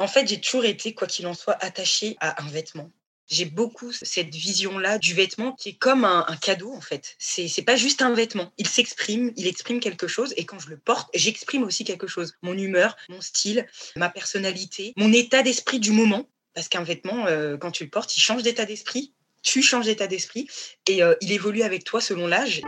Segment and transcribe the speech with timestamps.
[0.00, 2.90] En fait, j'ai toujours été, quoi qu'il en soit, attachée à un vêtement.
[3.28, 7.14] J'ai beaucoup cette vision-là du vêtement qui est comme un, cadeau en fait.
[7.18, 8.50] C'est c'est pas juste un vêtement.
[8.58, 12.34] Il s'exprime, il exprime quelque chose et quand je le porte, j'exprime aussi quelque chose.
[12.42, 16.28] Mon humeur, mon style, ma personnalité, mon état d'esprit du moment.
[16.54, 19.12] Parce qu'un vêtement, euh, quand tu le portes, il change d'état d'esprit.
[19.42, 20.48] Tu changes d'état d'esprit
[20.88, 22.62] et euh, il évolue avec toi selon l'âge.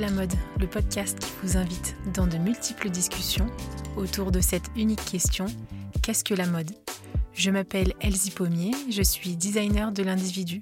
[0.00, 3.46] La mode Le podcast qui vous invite dans de multiples discussions
[3.96, 5.44] autour de cette unique question
[6.02, 6.70] Qu'est-ce que la mode?
[7.34, 10.60] Je m'appelle Elsie Pommier, je suis designer de l'individu.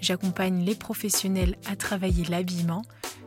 [0.00, 2.82] J'accompagne les professionnels à travailler l'habillement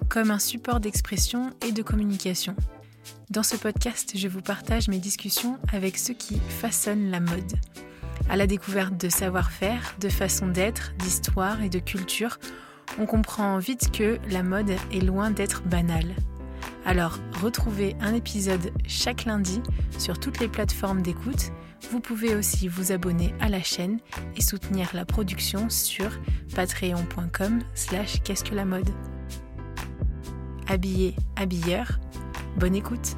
[0.09, 2.55] comme un support d'expression et de communication.
[3.29, 7.54] Dans ce podcast, je vous partage mes discussions avec ceux qui façonnent la mode.
[8.29, 12.38] À la découverte de savoir-faire, de façon d'être, d'histoire et de culture,
[13.00, 16.16] on comprend vite que la mode est loin d'être banale.
[16.86, 19.62] Alors, retrouvez un épisode chaque lundi
[19.98, 21.52] sur toutes les plateformes d'écoute.
[21.92, 24.00] Vous pouvez aussi vous abonner à la chaîne
[24.36, 26.10] et soutenir la production sur
[26.56, 28.90] patreon.com slash qu'est-ce que la mode.
[30.68, 32.00] Habillé, habilleur,
[32.58, 33.16] bonne écoute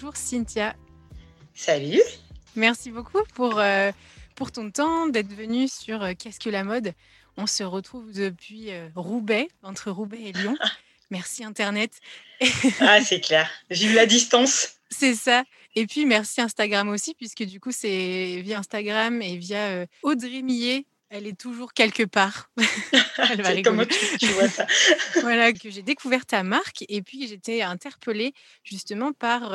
[0.00, 0.76] bonjour Cynthia.
[1.54, 2.00] Salut.
[2.54, 3.90] Merci beaucoup pour, euh,
[4.36, 6.92] pour ton temps d'être venu sur euh, Qu'est-ce que la mode?
[7.36, 10.56] On se retrouve depuis euh, Roubaix, entre Roubaix et Lyon.
[11.10, 11.90] Merci Internet.
[12.80, 13.50] ah, c'est clair.
[13.70, 14.76] J'ai eu la distance.
[14.88, 15.42] C'est ça.
[15.74, 20.86] Et puis merci Instagram aussi, puisque du coup, c'est via Instagram et via Audrey Millet
[21.10, 22.50] elle est toujours quelque part.
[23.30, 24.66] Elle va Comment tu, vois ça?
[25.20, 28.32] Voilà, que j'ai découvert ta marque et puis j'étais interpellée
[28.62, 29.54] justement par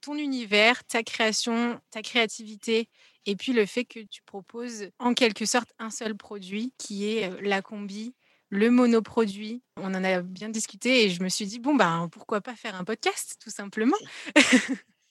[0.00, 2.88] ton univers, ta création, ta créativité
[3.26, 7.30] et puis le fait que tu proposes en quelque sorte un seul produit qui est
[7.42, 8.14] la combi,
[8.48, 9.62] le monoproduit.
[9.76, 12.74] On en a bien discuté et je me suis dit, bon, ben, pourquoi pas faire
[12.74, 13.96] un podcast, tout simplement?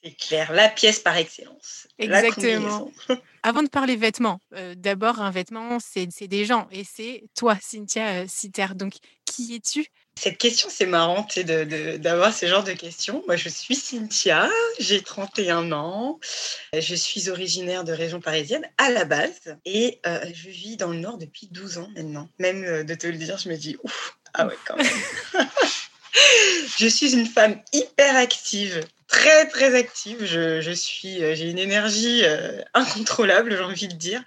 [0.03, 1.87] C'est clair, la pièce par excellence.
[1.97, 2.89] Exactement.
[3.43, 6.67] Avant de parler vêtements, euh, d'abord, un vêtement, c'est des gens.
[6.71, 8.93] Et c'est toi, Cynthia euh, Donc,
[9.25, 9.87] qui es-tu?
[10.17, 11.27] Cette question, c'est marrant
[11.99, 13.23] d'avoir ce genre de questions.
[13.27, 14.49] Moi, je suis Cynthia,
[14.79, 16.19] j'ai 31 ans.
[16.73, 19.57] Je suis originaire de région parisienne à la base.
[19.65, 22.29] Et euh, je vis dans le Nord depuis 12 ans maintenant.
[22.39, 24.87] Même de te le dire, je me dis, ouf, ah ouais, quand même.
[26.77, 30.23] je suis une femme hyper active très très active.
[30.23, 34.23] Je, suis, euh, j'ai une énergie euh, incontrôlable, j'ai envie de dire,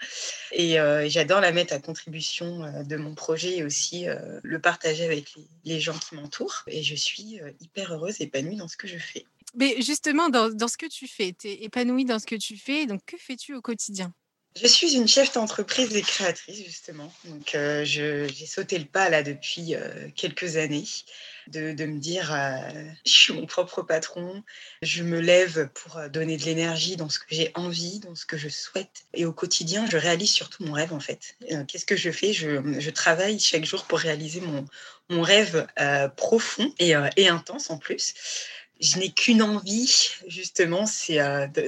[0.50, 4.06] et euh, j'adore la mettre à contribution de mon projet et aussi
[4.42, 5.32] le partager avec
[5.64, 6.62] les, gens qui m'entourent.
[6.66, 9.24] Et je suis hyper heureuse, épanouie dans ce que je fais.
[9.54, 12.56] Mais justement, dans, dans ce que tu fais, tu es épanouie dans ce que tu
[12.56, 12.86] fais.
[12.86, 14.12] Donc, que fais-tu au quotidien?
[14.60, 17.12] Je suis une chef d'entreprise et créatrice, justement.
[17.24, 19.74] Donc, j'ai sauté le pas là depuis
[20.14, 20.84] quelques années
[21.48, 22.58] de, me dire euh,
[23.06, 24.42] je suis mon propre patron,
[24.82, 28.26] je me lève pour euh, donner de l'énergie dans ce que j'ai envie, dans ce
[28.26, 29.04] que je souhaite.
[29.14, 31.36] Et au quotidien, je réalise surtout mon rêve en fait.
[31.50, 32.32] Euh, qu'est-ce que je fais?
[32.32, 34.66] Je, travaille chaque jour pour réaliser mon,
[35.08, 35.66] mon rêve
[36.16, 38.14] profond et, et intense en plus
[38.80, 41.18] je n'ai qu'une envie, justement, c'est.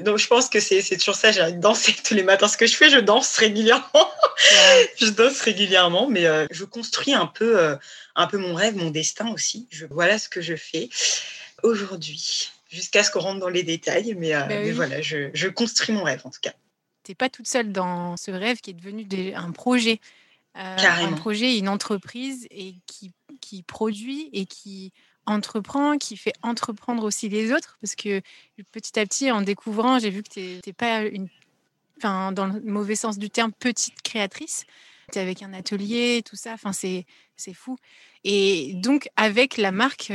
[0.02, 1.30] donc, je pense que c'est toujours ça.
[1.30, 2.48] J'ai envie de danser tous les matins.
[2.48, 4.10] Ce que je fais, je danse régulièrement.
[5.00, 7.76] je danse régulièrement, mais je construis un peu
[8.16, 9.66] un peu mon rêve, mon destin aussi.
[9.70, 10.88] Je, voilà ce que je fais
[11.62, 14.14] aujourd'hui, jusqu'à ce qu'on rentre dans les détails.
[14.14, 16.52] Mais, euh, bah voilà, je, construis mon rêve en tout cas.
[17.04, 20.00] Tu n'es pas toute seule dans ce rêve qui est devenu un projet.
[20.56, 23.10] Euh, un projet, une entreprise et qui,
[23.40, 24.92] qui produit et qui
[25.26, 27.78] entreprend, qui fait entreprendre aussi les autres.
[27.80, 28.20] Parce que
[28.72, 31.28] petit à petit, en découvrant, j'ai vu que tu n'es pas une,
[31.98, 34.64] enfin, dans le mauvais sens du terme, petite créatrice.
[35.12, 36.52] Tu es avec un atelier, tout ça.
[36.52, 37.04] Enfin, c'est
[37.54, 37.76] fou.
[38.24, 40.12] Et donc, avec la marque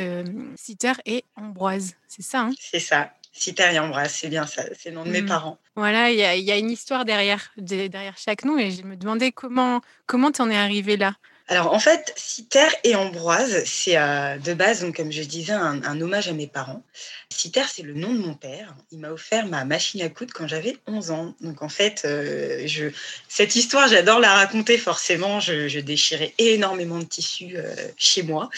[0.55, 2.51] Citer et Ambroise, c'est ça hein?
[2.59, 3.13] C'est ça.
[3.31, 4.63] Citer et Ambroise, c'est bien ça.
[4.77, 5.27] C'est le nom de mes mmh.
[5.27, 5.59] parents.
[5.75, 8.57] Voilà, il y, a une histoire derrière, derrière chaque nom.
[8.57, 11.15] Et je me demandais comment comment tu en es arrivé là?
[11.49, 15.99] Alors en fait, Citer et Ambroise, c'est euh, de base, donc, comme je disais, un,
[15.99, 16.83] hommage à mes parents.
[17.29, 18.75] Citer, c'est le nom de mon père.
[18.91, 21.35] Il m'a offert ma machine à coudre quand j'avais 11 ans.
[21.41, 22.67] Donc en fait, euh,
[23.27, 25.39] cette histoire, j'adore la raconter forcément.
[25.39, 28.51] Je, déchirais énormément de tissus euh, chez moi.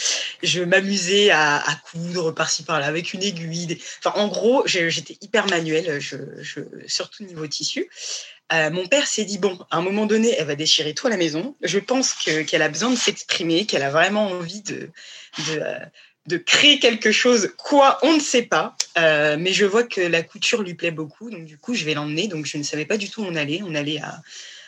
[0.44, 3.80] Je m'amusais à, coudre par-ci par-là avec une aiguille.
[4.00, 6.18] Enfin, en gros, j'étais hyper manuelle, je,
[6.88, 7.90] surtout niveau tissu.
[8.54, 11.10] Euh, mon père s'est dit bon, à un moment donné, elle va déchirer tout à
[11.10, 11.56] la maison.
[11.62, 14.90] Je pense qu'elle a besoin de s'exprimer, qu'elle a vraiment envie de,
[15.50, 17.54] euh, créer quelque chose.
[17.58, 18.76] Quoi, on ne sait pas.
[18.98, 21.94] Euh, mais je vois que la couture lui plaît beaucoup, donc du coup, je vais
[21.94, 22.28] l'emmener.
[22.28, 23.62] Donc je ne savais pas du tout où on allait.
[23.64, 24.22] On allait à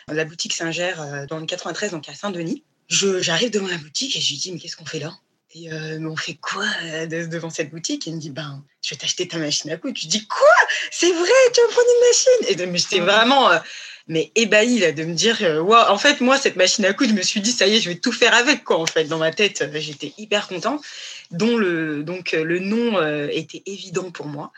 [0.07, 0.95] la boutique Saint-Ger
[1.29, 2.63] dans le 93, donc à Saint-Denis.
[2.87, 5.13] J'arrive devant la boutique et je lui dis mais qu'est-ce qu'on fait là?
[5.55, 8.07] Et euh, on fait quoi euh, devant cette boutique?
[8.07, 9.97] Il me dit, ben, je vais t'acheter ta machine à coudre.
[9.99, 10.47] Je dis, quoi?
[10.91, 12.73] C'est vrai, tu vas me prendre une machine?
[12.73, 13.59] Et j'étais vraiment euh,
[14.07, 15.89] mais ébahi là, de me dire, wow.
[15.89, 17.89] en fait, moi, cette machine à coudre, je me suis dit, ça y est, je
[17.89, 19.05] vais tout faire avec, quoi, en fait.
[19.05, 20.81] Dans ma tête, j'étais hyper content.
[21.31, 24.51] Dont le, donc, le nom était évident pour moi.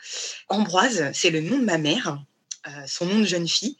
[0.48, 2.18] Ambroise, c'est le nom de ma mère.
[2.88, 3.76] son nom de jeune fille,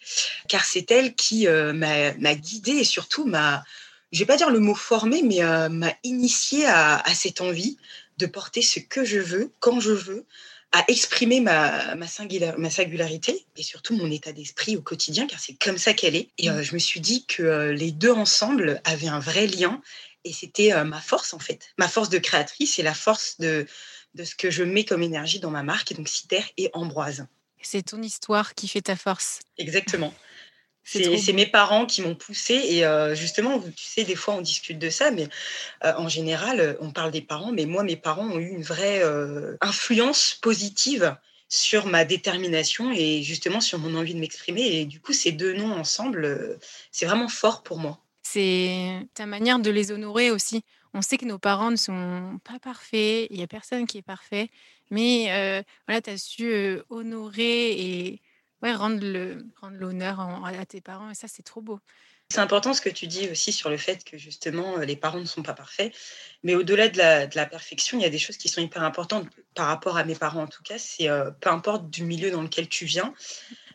[0.49, 3.65] car c'est elle qui m'a guidée et surtout m'a
[4.13, 7.77] je vais pas dire le mot formé, mais euh, m'a initié à, cette envie
[8.19, 10.27] de porter ce que je veux, quand je veux,
[10.73, 15.79] à exprimer ma, ma, singularité et surtout mon état d'esprit au quotidien, car c'est comme
[15.79, 16.31] ça qu'elle est.
[16.39, 19.81] Et euh, je me suis dit que euh, les deux ensemble avaient un vrai lien
[20.25, 23.65] et c'était ma force en fait, ma force de créatrice et la force de,
[24.17, 27.27] de ce que je mets comme énergie dans ma marque, et donc Citer et Ambroise.
[27.63, 29.41] C'est ton histoire qui fait ta force.
[29.59, 30.13] Exactement.
[30.87, 34.79] C'est mes parents qui m'ont poussé et euh, justement, tu sais, des fois on discute
[34.79, 35.29] de ça, mais
[35.85, 39.03] euh, en général, on parle des parents, mais moi, mes parents ont eu une vraie
[39.03, 41.17] euh, influence positive
[41.49, 44.63] sur ma détermination et justement sur mon envie de m'exprimer.
[44.63, 46.59] Et du coup, ces deux noms ensemble,
[46.93, 47.99] c'est vraiment fort pour moi.
[48.23, 50.63] C'est ta manière de les honorer aussi.
[50.95, 54.03] On sait que nos parents ne sont pas parfaits, il n'y a personne qui est
[54.03, 54.49] parfait,
[54.91, 58.21] mais voilà, tu as su honorer et
[58.63, 59.01] ouais, rendre
[59.71, 61.81] l'honneur à tes parents, et ça, c'est trop beau.
[62.29, 65.21] C'est important ce que tu dis aussi sur le fait que justement euh, les parents
[65.21, 65.95] ne sont pas parfaits.
[66.43, 68.83] Mais au-delà de la, de la, perfection, il y a des choses qui sont hyper
[68.83, 70.77] importantes par rapport à mes parents en tout cas.
[70.77, 73.15] C'est euh, peu importe du milieu dans lequel tu viens,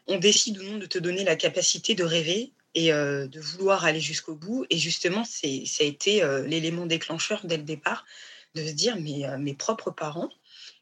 [0.07, 3.85] on décide ou non de te donner la capacité de rêver et euh, de vouloir
[3.85, 4.65] aller jusqu'au bout.
[4.69, 8.05] Et justement, ça a été l'élément déclencheur dès le départ
[8.53, 10.29] de se dire mais mes propres parents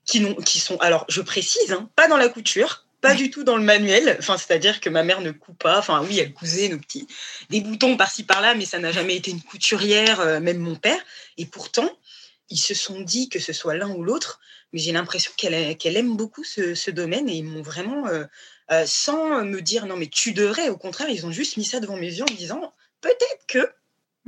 [0.05, 3.57] qui, qui sont, alors je précise, hein, pas dans la couture, pas du tout dans
[3.57, 4.17] le manuel.
[4.19, 5.79] Enfin, c'est-à-dire que ma mère ne coupe pas.
[5.79, 7.07] Enfin, oui, elle cousait nos petits
[7.49, 10.99] des boutons par-ci par-là, mais ça n'a jamais été une couturière, euh, même mon père.
[11.37, 11.89] Et pourtant,
[12.49, 14.39] ils se sont dit que ce soit l'un ou l'autre.
[14.73, 18.25] Mais j'ai l'impression qu'elle aime beaucoup ce, domaine et ils m'ont vraiment, euh,
[18.71, 20.69] euh, sans me dire non mais tu devrais.
[20.69, 23.71] Au contraire, ils ont juste mis ça devant mes yeux en me disant peut-être que.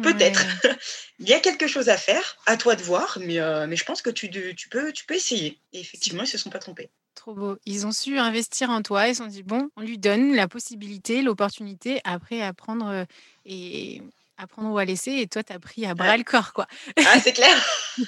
[0.01, 0.43] Peut-être.
[1.19, 4.01] Il y a quelque chose à faire, à toi de voir, mais, mais je pense
[4.01, 5.59] que tu, tu, peux, tu peux essayer.
[5.73, 6.89] Et effectivement, ils ne se sont pas trompés.
[7.15, 7.57] Trop beau.
[7.65, 9.07] Ils ont su investir en toi.
[9.07, 13.05] Ils se sont dit, bon, on lui donne la possibilité, l'opportunité, après apprendre
[13.45, 14.01] et
[14.41, 15.11] apprendre ou à laisser.
[15.11, 16.67] Et toi, tu as pris à bras le corps, quoi.
[16.97, 17.55] Ah, c'est clair.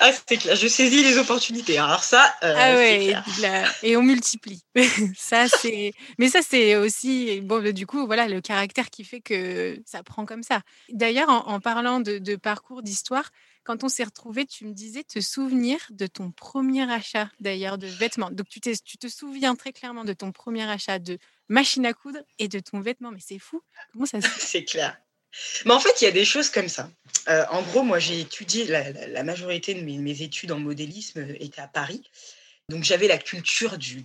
[0.00, 0.56] ah, c'est clair.
[0.56, 1.78] Je saisis les opportunités.
[1.78, 3.14] Alors ça, euh, ah ouais,
[3.82, 4.62] et on multiplie.
[5.16, 5.92] ça, c'est.
[6.18, 10.24] Mais ça, c'est aussi, bon, du coup, voilà, le caractère qui fait que ça prend
[10.24, 10.62] comme ça.
[10.90, 13.30] D'ailleurs, en, parlant de, de parcours, d'histoire,
[13.64, 17.86] quand on s'est retrouvés, tu me disais te souvenir de ton premier achat d'ailleurs de
[17.86, 18.30] vêtements.
[18.30, 22.48] Donc tu, te souviens très clairement de ton premier achat de machine à coudre et
[22.48, 23.10] de ton vêtement.
[23.12, 23.62] Mais c'est fou.
[23.92, 24.96] Comment ça C'est clair.
[25.64, 26.90] Mais en fait, il y a des choses comme ça.
[27.28, 31.68] Euh, en gros, moi, j'ai étudié, la, majorité de mes, études en modélisme étaient à
[31.68, 32.02] Paris.
[32.68, 34.04] Donc, j'avais la culture du,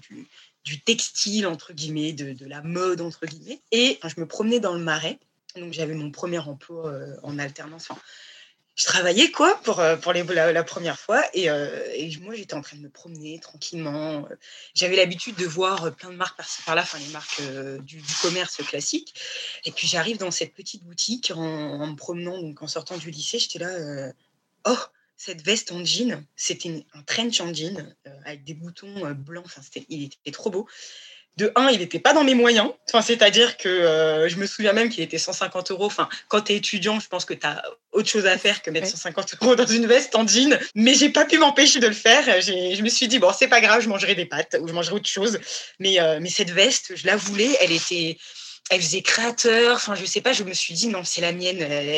[0.64, 3.60] du, textile, entre guillemets, de, la mode, entre guillemets.
[3.72, 5.20] Et je me promenais dans le marais.
[5.58, 7.90] Donc, j'avais mon premier emploi euh, en alternance
[8.78, 12.54] je travaillais quoi pour, euh, pour les, la, première fois et, euh, et moi j'étais
[12.54, 14.28] en train de me promener tranquillement.
[14.76, 18.58] J'avais l'habitude de voir plein de marques par-ci par-là, enfin les marques euh, du, commerce
[18.58, 19.20] classique.
[19.66, 23.40] Et puis j'arrive dans cette petite boutique en, me promenant, donc en sortant du lycée,
[23.40, 24.12] j'étais là,
[24.66, 24.78] oh
[25.20, 30.04] cette veste en jean, c'était un trench en jean avec des boutons blancs, enfin il
[30.04, 30.68] était trop beau
[31.38, 32.72] de un, il n'était pas dans mes moyens.
[32.88, 35.86] Enfin, c'est-à-dire que euh, je me souviens même qu'il était 150 euros.
[35.86, 38.72] Enfin, quand tu es étudiant, je pense que tu as autre chose à faire que
[38.72, 40.58] mettre 150 euros dans une veste en jean.
[40.74, 42.24] Mais j'ai pas pu m'empêcher de le faire.
[42.42, 44.96] Je me suis dit, bon, c'est pas grave, je mangerai des pâtes ou je mangerai
[44.96, 45.40] autre chose.
[45.80, 47.56] Mais, euh, mais cette veste, je la voulais.
[47.62, 48.18] Elle était,
[48.70, 49.76] elle faisait créateur.
[49.76, 51.62] Enfin, je sais pas, je me suis dit, non, c'est la mienne.
[51.62, 51.90] Elle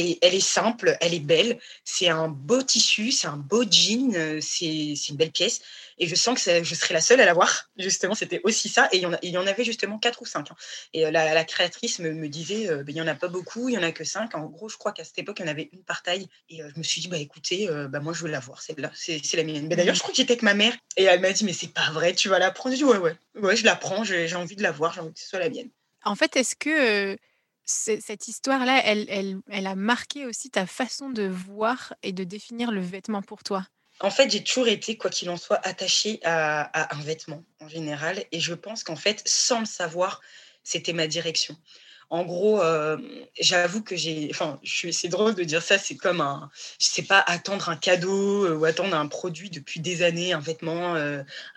[0.00, 1.58] est, elle est, simple, elle est belle.
[1.84, 5.60] C'est un beau tissu, c'est un beau jean, euh, c'est une belle pièce.
[5.98, 7.70] Et je sens que je serai la seule à l'avoir.
[7.78, 8.88] Justement, c'était aussi ça.
[8.92, 10.50] Et il y, en avait justement quatre ou cinq.
[10.50, 10.56] Hein.
[10.92, 13.78] Et euh, la, créatrice me, disait, ben, il y en a pas beaucoup, il y
[13.78, 14.34] en a que cinq.
[14.34, 16.28] En gros, je crois qu'à cette époque, il y en avait une par taille.
[16.50, 18.90] Et je me suis dit, bah écoutez, bah, moi, je veux l'avoir, celle-là.
[18.94, 19.68] C'est la mienne.
[19.68, 20.74] Mais d'ailleurs, je crois que j'étais avec ma mère.
[20.96, 22.74] Et elle m'a dit, mais c'est pas vrai, tu vas la prendre.
[22.74, 25.14] J'ai dit, ouais, ouais, ouais, je la prends, j'ai envie de la voir, j'ai envie
[25.14, 25.70] que ce soit la mienne.
[26.06, 27.18] En fait, est-ce que
[27.64, 33.22] cette histoire-là, elle, a marqué aussi ta façon de voir et de définir le vêtement
[33.22, 33.66] pour toi?
[33.98, 38.22] En fait, j'ai toujours été, quoi qu'il en soit, attachée à, un vêtement en général.
[38.30, 40.20] Et je pense qu'en fait, sans le savoir,
[40.62, 41.56] c'était ma direction.
[42.08, 42.62] En gros,
[43.40, 44.28] j'avoue que j'ai.
[44.30, 46.50] Enfin, c'est drôle de dire ça, c'est comme un.
[46.78, 50.94] Je sais pas, attendre un cadeau ou attendre un produit depuis des années, un vêtement,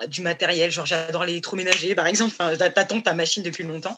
[0.08, 0.72] du matériel.
[0.72, 2.34] Genre, j'adore l'électroménager, par exemple.
[2.40, 3.96] Enfin, t'attends ta machine depuis longtemps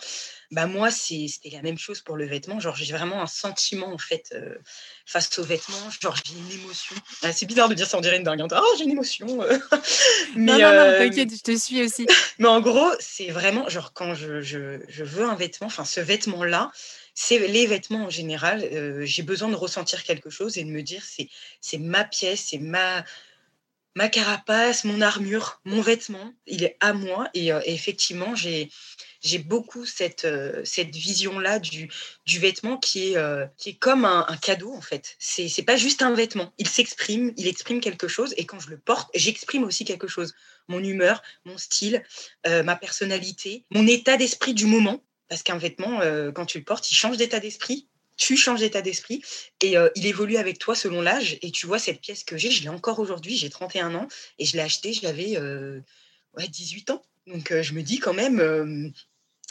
[0.51, 2.59] bah moi c'était la même chose pour le vêtement.
[2.59, 4.55] Genre j'ai vraiment un sentiment en fait euh,
[5.05, 5.89] face au vêtement.
[6.01, 6.95] Genre j'ai une émotion.
[7.23, 9.57] Ah, c'est bizarre de dire ça en dirait une dingue oh j'ai une émotion euh.
[10.35, 12.05] mais non non, non euh, t'inquiète je te suis aussi.
[12.39, 16.01] mais en gros c'est vraiment genre quand je, je, je veux un vêtement enfin ce
[16.01, 16.71] vêtement là
[17.13, 18.67] c'est les vêtements en général
[19.05, 21.29] j'ai besoin de ressentir quelque chose et de me dire c'est
[21.61, 23.05] c'est ma pièce c'est ma
[23.95, 27.29] ma carapace mon armure mon vêtement il est à moi.
[27.33, 28.69] Et, et effectivement j'ai
[29.21, 31.89] j'ai beaucoup cette, euh, cette vision-là du,
[32.25, 35.15] du vêtement qui est, euh, qui est comme un, cadeau, en fait.
[35.19, 36.53] C'est n'est pas juste un vêtement.
[36.57, 40.33] Il s'exprime, il exprime quelque chose, et quand je le porte, j'exprime aussi quelque chose.
[40.67, 42.03] Mon humeur, mon style,
[42.47, 45.03] euh, ma personnalité, mon état d'esprit du moment.
[45.27, 46.01] Parce qu'un vêtement,
[46.35, 47.87] quand tu le portes, il change d'état d'esprit
[48.17, 49.23] tu changes d'état d'esprit
[49.61, 51.39] et il évolue avec toi selon l'âge.
[51.41, 54.45] Et tu vois, cette pièce que j'ai, je l'ai encore aujourd'hui, j'ai 31 ans et
[54.45, 57.01] je l'ai achetée, je l'avais ouais, 18 ans.
[57.27, 58.93] Donc je me dis quand même,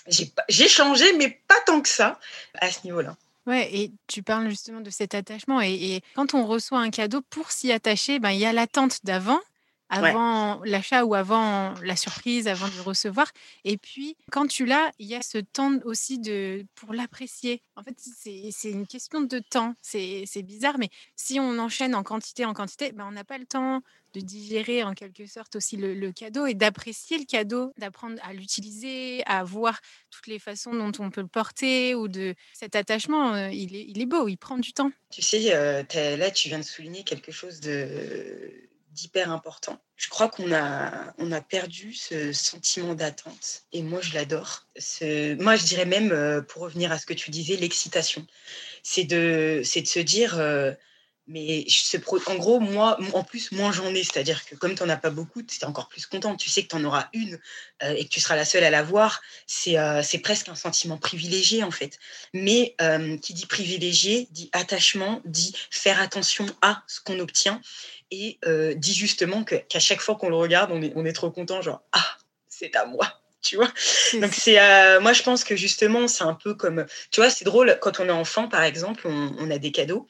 [0.06, 2.18] j'ai changé, mais pas tant que ça
[2.54, 3.16] à ce niveau-là.
[3.46, 5.60] Ouais, et tu parles justement de cet attachement.
[5.60, 9.40] Et, quand on reçoit un cadeau, pour s'y attacher, ben, il y a l'attente d'avant,
[9.88, 13.26] avant l'achat ou avant la surprise, avant de le recevoir.
[13.64, 17.62] Et puis, quand tu l'as, il y a ce temps aussi de, pour l'apprécier.
[17.76, 19.74] En fait, c'est une question de temps.
[19.80, 23.46] C'est bizarre, mais si on enchaîne en quantité, en quantité, ben, on n'a pas le
[23.46, 23.82] temps
[24.14, 29.22] de digérer en quelque sorte aussi le, cadeau et d'apprécier le cadeau, d'apprendre à l'utiliser,
[29.26, 33.48] à voir toutes les façons dont on peut le porter ou de cet attachement, euh,
[33.50, 34.90] il, est, il est beau, il prend du temps.
[35.10, 35.82] Tu sais, euh,
[36.16, 39.80] là, tu viens de souligner quelque chose de d'hyper important.
[39.94, 44.66] Je crois qu'on a, on a perdu ce sentiment d'attente et moi je l'adore.
[45.38, 48.26] Moi je dirais même, euh, pour revenir à ce que tu disais, l'excitation.
[48.82, 50.34] C'est de, c'est de se dire,
[51.30, 51.64] mais
[52.26, 54.02] en gros, moi, en plus, moins j'en ai.
[54.02, 56.34] C'est-à-dire que comme tu n'en as pas beaucoup, tu es encore plus content.
[56.34, 57.38] Tu sais que tu en auras une
[57.84, 59.22] euh, et que tu seras la seule à l'avoir.
[59.46, 62.00] C'est euh, c'est presque un sentiment privilégié, en fait.
[62.34, 67.60] Mais euh, qui dit privilégié, dit attachement, dit faire attention à ce qu'on obtient
[68.10, 68.40] et
[68.74, 71.80] dit justement qu'à chaque fois qu'on le regarde, on est, on est trop content, genre,
[71.92, 72.16] ah,
[72.48, 73.06] c'est à moi
[73.40, 73.70] tu vois.
[74.14, 74.56] Donc c'est,
[74.98, 78.08] moi je pense que justement c'est un peu comme, tu vois, c'est drôle quand on
[78.08, 80.08] est enfant par exemple, on, on a des cadeaux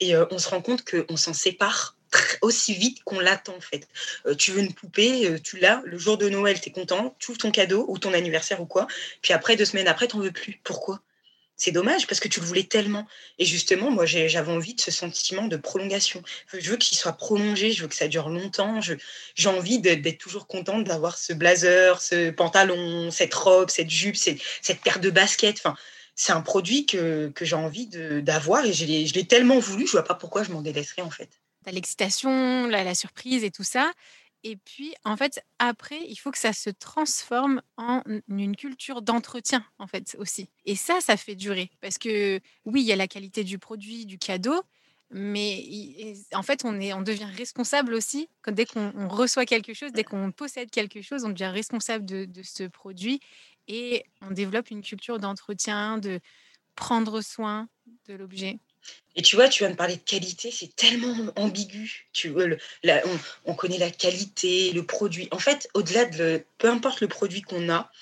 [0.00, 1.96] et euh, on se rend compte qu'on s'en sépare
[2.42, 3.88] aussi vite qu'on l'attend en fait.
[4.26, 7.16] Euh, tu veux une poupée, euh, tu l'as, le jour de Noël, tu es content,
[7.18, 8.86] tu ouvres ton cadeau ou ton anniversaire ou quoi,
[9.22, 10.60] puis après, deux semaines après, tu n'en veux plus.
[10.64, 11.00] Pourquoi?
[11.56, 13.06] C'est dommage parce que tu le voulais tellement.
[13.38, 16.20] Et justement, moi, j'avais envie de ce sentiment de prolongation.
[16.52, 18.80] Je veux qu'il soit prolongé, je veux que ça dure longtemps.
[18.80, 24.40] J'ai envie d'être toujours contente d'avoir ce blazer, ce pantalon, cette robe, cette jupe, cette,
[24.82, 25.62] paire de baskets.
[26.22, 30.04] C'est un produit que, que j'ai envie d'avoir et je l'ai tellement voulu, je vois
[30.04, 31.28] pas pourquoi je m'en délaisserais en fait.
[31.66, 33.90] L'excitation, la, la, surprise et tout ça.
[34.44, 39.64] Et puis, en fait, après, il faut que ça se transforme en une culture d'entretien,
[39.78, 40.48] en fait, aussi.
[40.64, 41.70] Et ça, ça fait durer.
[41.80, 44.62] Parce que, oui, il y a la qualité du produit, du cadeau,
[45.10, 48.28] mais en fait, on, est, on devient responsable aussi.
[48.48, 52.42] Dès qu'on reçoit quelque chose, dès qu'on possède quelque chose, on devient responsable de, de
[52.42, 53.20] ce produit
[53.68, 56.20] et on développe une culture d'entretien, de
[56.74, 57.68] prendre soin
[58.08, 58.58] de l'objet.
[59.14, 62.08] Et tu vois, tu viens de parler de qualité, c'est tellement ambigu.
[62.12, 62.44] Tu vois,
[62.84, 65.28] on, on, connaît la qualité, le produit.
[65.30, 67.92] En fait, au-delà de, peu importe le produit qu'on a,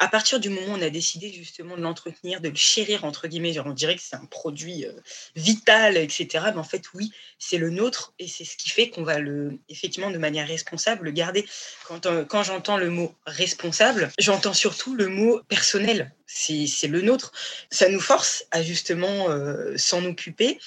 [0.00, 3.28] à partir du moment où on a décidé justement de l'entretenir, de le chérir, entre
[3.28, 4.92] guillemets, on dirait que c'est un produit euh,
[5.36, 6.46] vital, etc.
[6.46, 9.58] Mais en fait, oui, c'est le nôtre et c'est ce qui fait qu'on va le,
[9.68, 11.46] effectivement, de manière responsable, le garder.
[11.86, 16.12] Quand, euh, quand j'entends le mot responsable, j'entends surtout le mot personnel.
[16.26, 17.32] C'est le nôtre.
[17.70, 20.58] Ça nous force à justement euh, s'en occuper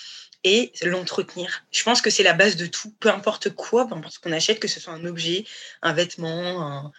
[0.43, 1.65] et l'entretenir.
[1.71, 4.31] Je pense que c'est la base de tout, peu importe quoi, peu importe ce qu'on
[4.31, 5.45] achète, que ce soit un objet,
[5.81, 6.91] un vêtement, un,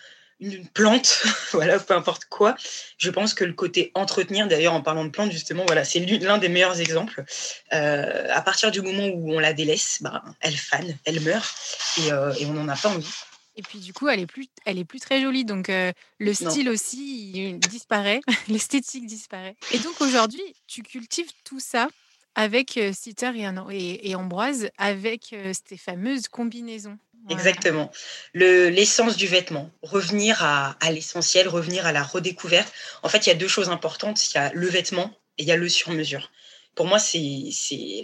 [0.45, 1.23] une plante,
[1.53, 2.55] voilà, peu importe quoi.
[2.99, 6.39] Je pense que le côté entretenir, d'ailleurs en parlant de plantes justement, voilà, c'est l'un
[6.39, 7.25] des meilleurs exemples.
[7.73, 11.55] Euh, à partir du moment où on la délaisse, bah, elle fane, elle meurt
[11.99, 13.15] et, euh, et on n'en a pas envie.
[13.57, 15.45] Et puis du coup, elle est plus, elle est plus très jolie.
[15.45, 19.57] Donc euh, le style aussi il disparaît, l'esthétique disparaît.
[19.73, 21.89] Et donc aujourd'hui, tu cultives tout ça
[22.35, 23.31] avec Sitter
[23.71, 25.37] et, et, Ambroise, avec
[25.69, 26.99] ces fameuses combinaisons.
[27.31, 27.91] Exactement.
[28.35, 32.73] L'essence du vêtement, revenir à, à l'essentiel, revenir à la redécouverte.
[33.03, 34.31] En fait, il y a deux choses importantes.
[34.31, 36.31] Il y a le vêtement et il y a le sur-mesure.
[36.75, 37.51] Pour moi, c'est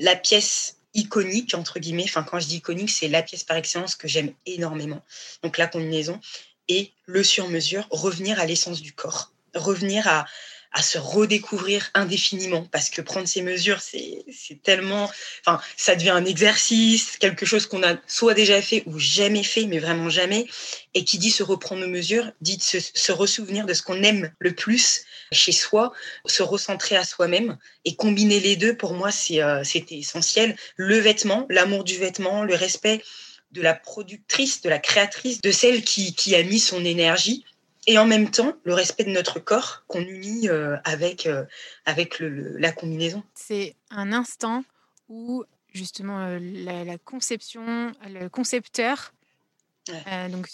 [0.00, 2.04] la pièce iconique, entre guillemets.
[2.04, 5.02] Enfin, quand je dis iconique, c'est la pièce par excellence que j'aime énormément.
[5.42, 6.20] Donc, la combinaison
[6.68, 10.24] et le sur-mesure, revenir à l'essence du corps, revenir à,
[10.72, 14.24] à se redécouvrir indéfiniment parce que prendre ces mesures, c'est
[14.62, 15.10] tellement,
[15.44, 19.66] enfin, ça devient un exercice, quelque chose qu'on a soit déjà fait ou jamais fait,
[19.66, 20.46] mais vraiment jamais.
[20.94, 24.32] Et qui dit se reprendre nos mesures, dit se, se ressouvenir de ce qu'on aime
[24.38, 25.92] le plus chez soi,
[26.26, 30.56] se recentrer à soi-même et combiner les deux, pour moi, euh, c'était essentiel.
[30.76, 33.02] Le vêtement, l'amour du vêtement, le respect
[33.52, 37.44] de la productrice, de la créatrice, de celle qui, qui a mis son énergie
[37.86, 41.44] et en même temps le respect de notre corps qu'on unit euh, avec, euh,
[41.84, 43.22] avec le, la combinaison.
[43.34, 44.64] C'est un instant
[45.08, 49.12] où justement euh, la, conception, le concepteur,
[50.30, 50.48] donc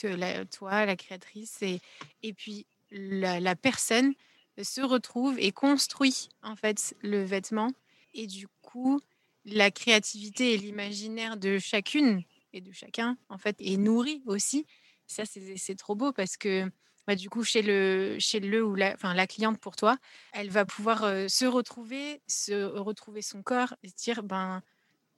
[0.51, 1.81] toi, la créatrice, et,
[2.23, 4.15] et puis la, la, personne
[4.63, 7.71] se retrouve et construit en fait le vêtement.
[8.15, 9.01] Et du coup,
[9.45, 14.67] la créativité et l'imaginaire de chacune et de chacun en fait est nourri aussi.
[15.07, 16.71] Ça, c'est trop beau parce que
[17.07, 18.19] bah, du coup, chez le,
[18.65, 19.99] ou la cliente pour toi,
[20.33, 24.63] elle va pouvoir se retrouver, se retrouver son corps et se dire, ben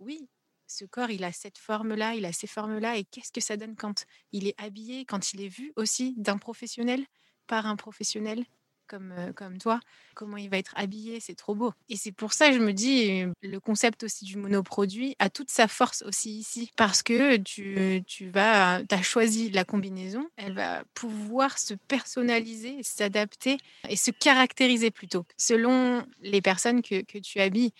[0.00, 0.28] oui,
[0.66, 3.76] ce corps, il a cette forme-là, il a ces formes-là, et qu'est-ce que ça donne
[3.76, 7.06] quand il est habillé, quand il est vu aussi d'un professionnel,
[7.46, 8.44] par un professionnel?
[8.88, 9.80] Comme, toi,
[10.14, 11.72] comment il va être habillé, c'est trop beau.
[11.88, 15.68] Et c'est pour ça, je me dis, le concept aussi du monoproduit a toute sa
[15.68, 21.58] force aussi ici, parce que tu, tu vas, as choisi la combinaison, elle va pouvoir
[21.58, 27.72] se personnaliser, s'adapter et se caractériser plutôt, selon les personnes que, que tu habilles.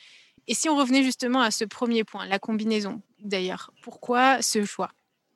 [0.46, 4.90] Et si on revenait justement à ce premier point, la combinaison, d'ailleurs, pourquoi ce choix?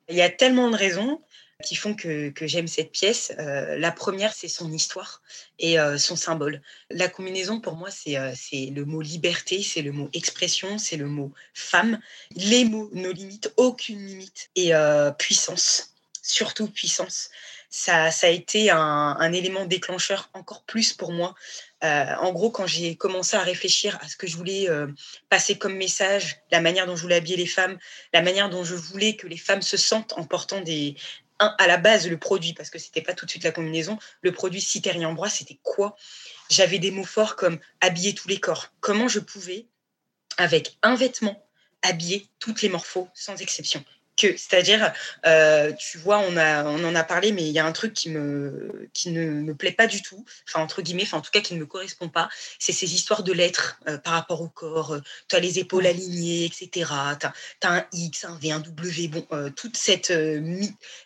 [0.09, 1.21] Il y a tellement de raisons
[1.63, 3.33] qui font que, j'aime cette pièce.
[3.39, 5.21] Euh, la première, c'est son histoire
[5.57, 6.61] et euh, son symbole.
[6.91, 11.07] La combinaison, pour moi, euh, c'est le mot liberté, c'est le mot expression, c'est le
[11.07, 11.99] mot femme.
[12.35, 14.51] Les mots, nos limites, aucune limite.
[14.55, 14.71] Et
[15.17, 17.29] puissance, surtout puissance.
[17.69, 21.33] Ça, a été un, élément déclencheur encore plus pour moi.
[21.81, 24.67] en gros, quand j'ai commencé à réfléchir à ce que je voulais
[25.29, 27.77] passer comme message, la manière dont je voulais habiller les femmes,
[28.13, 30.95] la manière dont je voulais que les femmes se sentent en portant des,
[31.39, 34.31] à la base, le produit, parce que c'était pas tout de suite la combinaison, le
[34.31, 35.95] produit Citerien en bois, c'était quoi?
[36.49, 38.71] J'avais des mots forts comme habiller tous les corps.
[38.79, 39.67] Comment je pouvais,
[40.37, 41.45] avec un vêtement,
[41.81, 43.83] habiller toutes les morphos sans exception?
[44.23, 44.93] Que, c'est-à-dire,
[45.25, 47.93] euh, tu vois, on, a, on en a parlé, mais il y a un truc
[47.93, 51.31] qui, me, qui ne me plaît pas du tout, enfin, entre guillemets, enfin, en tout
[51.31, 54.49] cas, qui ne me correspond pas, c'est ces histoires de lettres euh, par rapport au
[54.49, 54.93] corps.
[54.93, 56.89] Euh, tu as les épaules alignées, etc.
[57.19, 57.27] Tu
[57.67, 60.13] as, un X, un V, un W, bon, toute cette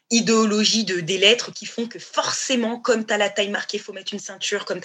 [0.09, 3.83] idéologie de, des lettres qui font que forcément, comme tu as la taille marquée, il
[3.83, 4.81] faut mettre une ceinture, comme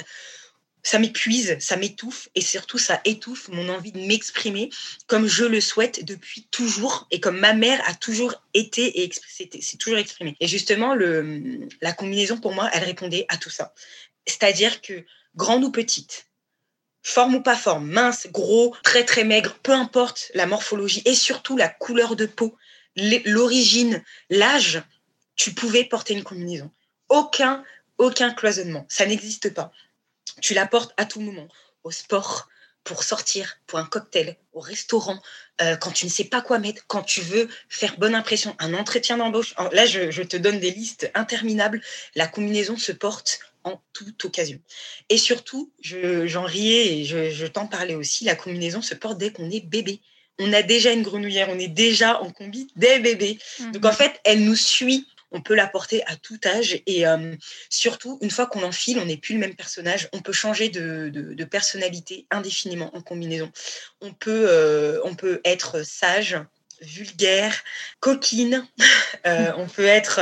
[0.82, 4.70] ça m'épuise, ça m'étouffe et surtout ça étouffe mon envie de m'exprimer
[5.06, 9.78] comme je le souhaite depuis toujours et comme ma mère a toujours été et c'est
[9.78, 10.36] toujours exprimé.
[10.40, 10.94] Et justement,
[11.80, 13.74] la combinaison pour moi, elle répondait à tout ça.
[14.26, 15.04] C'est-à-dire que
[15.36, 16.26] grande ou petite,
[17.02, 21.56] forme ou pas forme, mince, gros, très très maigre, peu importe la morphologie et surtout
[21.56, 22.56] la couleur de peau,
[22.96, 24.82] l'origine, l'âge,
[25.36, 26.70] tu pouvais porter une combinaison.
[27.08, 27.64] Aucun,
[27.98, 28.86] aucun cloisonnement.
[28.88, 29.72] Ça n'existe pas.
[30.40, 31.48] Tu la portes à tout moment,
[31.84, 32.48] au sport,
[32.84, 35.20] pour sortir, pour un cocktail, au restaurant,
[35.60, 38.74] euh, quand tu ne sais pas quoi mettre, quand tu veux faire bonne impression, un
[38.74, 39.54] entretien d'embauche.
[39.72, 41.80] Là, je, te donne des listes interminables.
[42.14, 44.58] La combinaison se porte en toute occasion.
[45.08, 49.50] Et surtout, j'en riais et je, t'en parlais aussi, la combinaison se porte dès qu'on
[49.50, 50.00] est bébé.
[50.38, 53.38] On a déjà une grenouillère, on est déjà en combi dès bébé.
[53.72, 53.94] Donc en mhm.
[53.94, 57.34] fait, elle nous suit on peut la porter à tout âge et euh,
[57.70, 60.08] surtout, une fois qu'on enfile, on n'est plus le même personnage.
[60.12, 63.50] On peut changer de, personnalité indéfiniment en combinaison.
[64.00, 66.38] On peut, euh, on peut être sage,
[66.80, 67.62] vulgaire,
[68.00, 68.66] coquine.
[69.24, 70.20] Euh, on peut être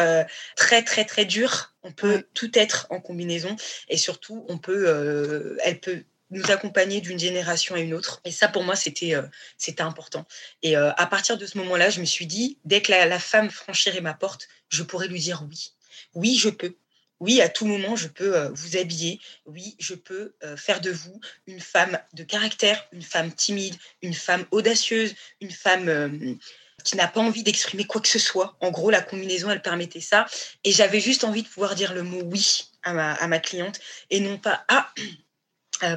[0.57, 1.73] très très très dur.
[1.83, 3.57] On peut tout être en combinaison
[3.88, 8.21] et surtout, on peut, elle peut nous accompagner d'une génération à une autre.
[8.25, 9.14] Et ça, pour moi, c'était
[9.59, 10.25] c'était important.
[10.62, 14.01] Et à partir de ce moment-là, je me suis dit, dès que la femme franchirait
[14.01, 15.73] ma porte, je pourrais lui dire oui.
[16.14, 16.75] Oui, je peux.
[17.21, 19.21] Oui, à tout moment, je peux euh, vous habiller.
[19.45, 24.14] Oui, je peux euh, faire de vous une femme de caractère, une femme timide, une
[24.14, 26.35] femme audacieuse, une femme euh,
[26.83, 28.57] qui n'a pas envie d'exprimer quoi que ce soit.
[28.61, 30.27] En gros, la combinaison, elle permettait ça.
[30.64, 33.81] Et j'avais juste envie de pouvoir dire le mot oui à ma, à ma cliente
[34.09, 34.90] et non pas ah.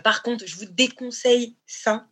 [0.04, 2.08] Par contre, je vous déconseille ça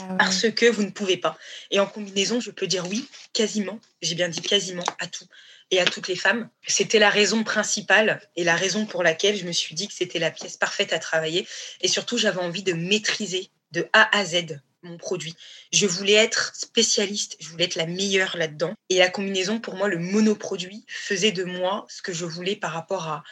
[0.00, 1.38] ah parce que vous ne pouvez pas.
[1.70, 5.26] Et en combinaison, je peux dire oui, quasiment, j'ai bien dit quasiment à tout
[5.70, 6.48] et à toutes les femmes.
[6.66, 10.18] C'était la raison principale et la raison pour laquelle je me suis dit que c'était
[10.18, 11.46] la pièce parfaite à travailler.
[11.80, 15.34] Et surtout, j'avais envie de maîtriser de A à Z mon produit.
[15.72, 18.74] Je voulais être spécialiste, je voulais être la meilleure là-dedans.
[18.88, 22.72] Et la combinaison, pour moi, le monoproduit faisait de moi ce que je voulais par
[22.72, 23.24] rapport à,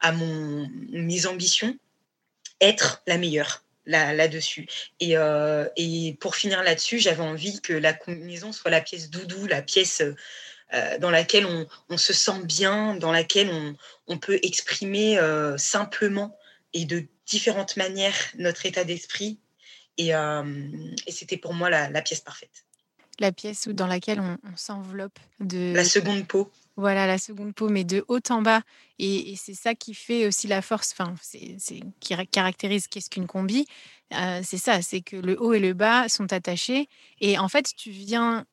[0.00, 1.76] à mon, mes ambitions,
[2.62, 4.68] être la meilleure là-dessus.
[5.00, 9.46] et, euh, et, pour finir là-dessus, j'avais envie que la combinaison soit la pièce doudou,
[9.46, 10.02] la pièce
[10.72, 13.50] euh, dans laquelle on, se sent bien, dans laquelle
[14.06, 16.38] on, peut exprimer euh, simplement
[16.74, 19.38] et de différentes manières notre état d'esprit.
[19.98, 20.12] Et,
[21.08, 22.64] c'était pour moi la, pièce parfaite.
[23.18, 25.74] La pièce dans laquelle on, s'enveloppe de...
[25.74, 26.50] La seconde peau.
[26.76, 28.62] Voilà, la seconde peau, mais de haut en bas.
[28.98, 31.58] Et, c'est ça qui fait aussi la force, enfin, c'est,
[32.00, 33.66] qui caractérise qu'est-ce qu'une combi.
[34.14, 36.88] Euh, c'est ça, c'est que le haut et le bas sont attachés.
[37.20, 38.46] Et en fait, tu viens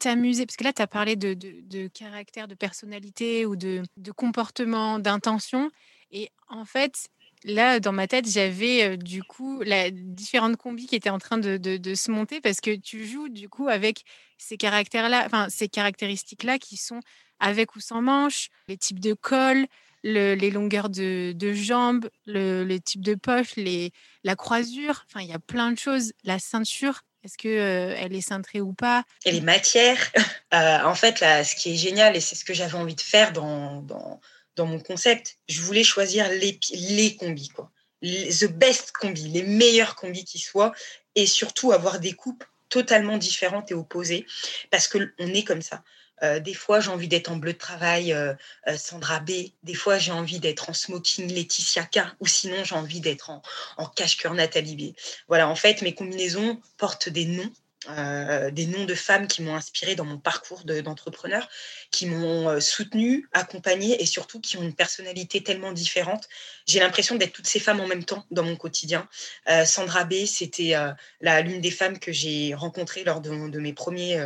[0.00, 4.12] t'amuser, parce que là, tu as parlé de, de, caractère, de personnalité ou de, de
[4.12, 5.70] comportement, d'intention.
[6.10, 7.08] Et en fait,
[7.44, 11.38] là, dans ma tête, j'avais euh, du coup la différentes combis qui étaient en train
[11.38, 14.02] de, de, se monter parce que tu joues du coup avec
[14.38, 17.00] ces caractères-là, enfin ces caractéristiques-là qui sont
[17.44, 19.66] avec ou sans manches, les types de col,
[20.02, 23.92] les longueurs de, jambes, le, les types de poches, les,
[24.24, 25.04] la croisure.
[25.06, 26.12] Enfin, il y a plein de choses.
[26.24, 29.04] La ceinture, est-ce que euh, elle est cintrée ou pas?
[29.24, 30.10] Et les matières.
[30.52, 33.00] Euh, en fait, là, ce qui est génial, et c'est ce que j'avais envie de
[33.00, 34.20] faire dans,
[34.56, 37.72] mon concept, je voulais choisir les, les combis, quoi.
[38.02, 40.72] the best combis, les meilleurs combis qui soient,
[41.16, 44.26] et surtout avoir des coupes totalement différentes et opposées,
[44.70, 45.82] parce qu'on est comme ça.
[46.24, 48.34] Euh, des fois, j'ai envie d'être en bleu de travail, euh,
[48.68, 49.30] euh, Sandra B.
[49.62, 52.00] Des fois, j'ai envie d'être en smoking, Laetitia K.
[52.20, 53.42] Ou sinon, j'ai envie d'être en,
[53.76, 54.96] en cache-cœur, Nathalie B.
[55.28, 57.52] Voilà, en fait, mes combinaisons portent des noms
[57.90, 61.48] euh, des noms de femmes qui m'ont inspiré dans mon parcours d'entrepreneur,
[61.90, 66.28] qui m'ont euh, soutenu, accompagné et surtout qui ont une personnalité tellement différente.
[66.66, 69.08] J'ai l'impression d'être toutes ces femmes en même temps dans mon quotidien.
[69.50, 70.74] Euh, Sandra B, c'était
[71.20, 74.18] l'une des femmes que j'ai rencontrées lors de, mes premiers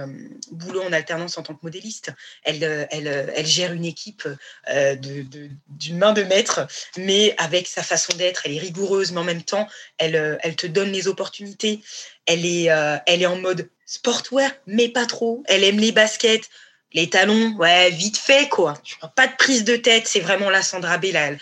[0.52, 2.12] boulots en alternance en tant que modéliste.
[2.44, 4.28] Elle gère une équipe
[4.68, 6.66] d'une main de maître,
[6.96, 9.68] mais avec sa façon d'être, elle est rigoureuse, mais en même temps,
[9.98, 11.82] elle, elle te donne les opportunités
[12.28, 15.42] elle est, euh, elle est en mode sportwear, mais pas trop.
[15.46, 16.48] Elle aime les baskets,
[16.92, 18.74] les talons, ouais, vite fait, quoi.
[19.16, 21.32] Pas de prise de tête, c'est vraiment la Sandra B, la,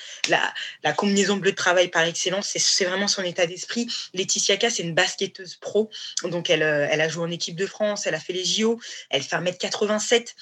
[0.83, 3.89] la, combinaison bleue de travail par excellence, c'est vraiment son état d'esprit.
[4.15, 5.91] Laetitia K, c'est une basketteuse pro,
[6.23, 8.81] donc elle, euh, elle a joué en équipe de France, elle a fait les JO,
[9.11, 10.35] elle fait 1m87.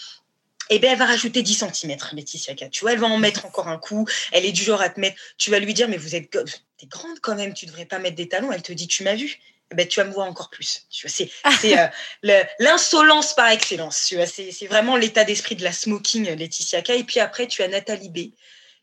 [0.70, 2.70] Eh bien, elle va rajouter 10 cm, Laetitia K.
[2.70, 4.09] Tu vois, elle va en mettre encore un coup.
[4.33, 5.20] Elle est du genre à te mettre.
[5.37, 8.16] Tu vas lui dire, mais vous êtes, t'es grande quand même, tu devrais pas mettre
[8.16, 8.50] des talons.
[8.50, 9.38] Elle te dit, tu m'as vu.
[9.74, 10.87] Eh ben, tu vas me voir encore plus.
[10.88, 11.28] C'est
[11.64, 14.12] euh, l'insolence par excellence.
[14.24, 16.90] C'est vraiment l'état d'esprit de la smoking Laetitia K.
[16.90, 18.18] Et puis après, tu as Nathalie B,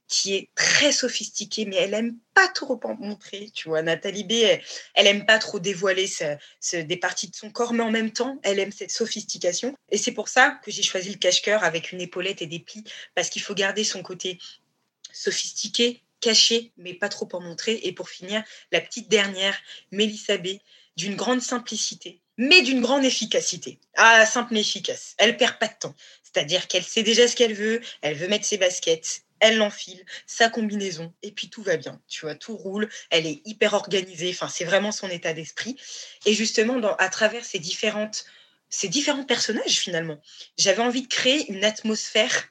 [0.09, 3.49] qui est très sophistiquée, mais elle aime pas trop en montrer.
[3.53, 4.61] Tu vois, Nathalie B, elle,
[4.95, 6.09] elle aime pas trop dévoiler
[6.73, 9.77] des parties de son corps, mais en même temps, elle aime cette sophistication.
[9.91, 12.83] Et c'est pour ça que j'ai choisi le cache-cœur avec une épaulette et des plis,
[13.15, 14.39] parce qu'il faut garder son côté
[15.13, 17.79] sophistiqué, caché, mais pas trop en montrer.
[17.83, 19.57] Et pour finir, la petite dernière,
[19.91, 20.47] Mélissa B,
[20.97, 23.79] d'une grande simplicité, mais d'une grande efficacité.
[23.95, 25.15] Ah, simple mais efficace.
[25.17, 25.95] Elle perd pas de temps.
[26.23, 30.49] C'est-à-dire qu'elle sait déjà ce qu'elle veut, elle veut mettre ses baskets, elle l'enfile, sa
[30.49, 31.99] combinaison, et puis tout va bien.
[32.07, 35.75] Tu vois, tout roule, elle est hyper organisée, enfin, c'est vraiment son état d'esprit.
[36.25, 38.25] Et justement, à travers ces différentes
[38.71, 40.19] ces différents personnages finalement.
[40.57, 42.47] J'avais envie de créer une atmosphère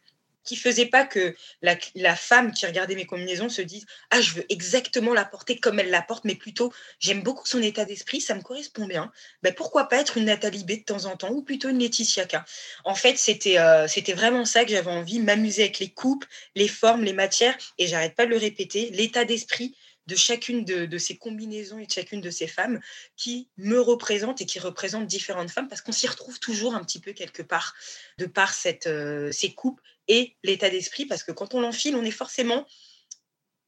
[0.50, 4.44] qui faisait pas que la, femme qui regardait mes combinaisons se dise ah je veux
[4.48, 8.34] exactement la porter comme elle la porte mais plutôt j'aime beaucoup son état d'esprit ça
[8.34, 9.12] me correspond bien.
[9.44, 12.26] Ben, pourquoi pas être une Nathalie B de temps en temps ou plutôt une Laetitia
[12.26, 12.38] K?
[12.84, 16.24] En fait c'était euh, c'était vraiment ça que j'avais envie m'amuser avec les coupes
[16.56, 19.76] les formes les matières et j'arrête pas de le répéter l'état d'esprit
[20.10, 22.80] de chacune de, ces combinaisons et de chacune de ces femmes
[23.16, 27.00] qui me représentent et qui représentent différentes femmes parce qu'on s'y retrouve toujours un petit
[27.00, 27.74] peu quelque part
[28.18, 28.52] de par
[28.86, 32.66] euh, ces coupes et l'état d'esprit parce que quand on l'enfile, on est forcément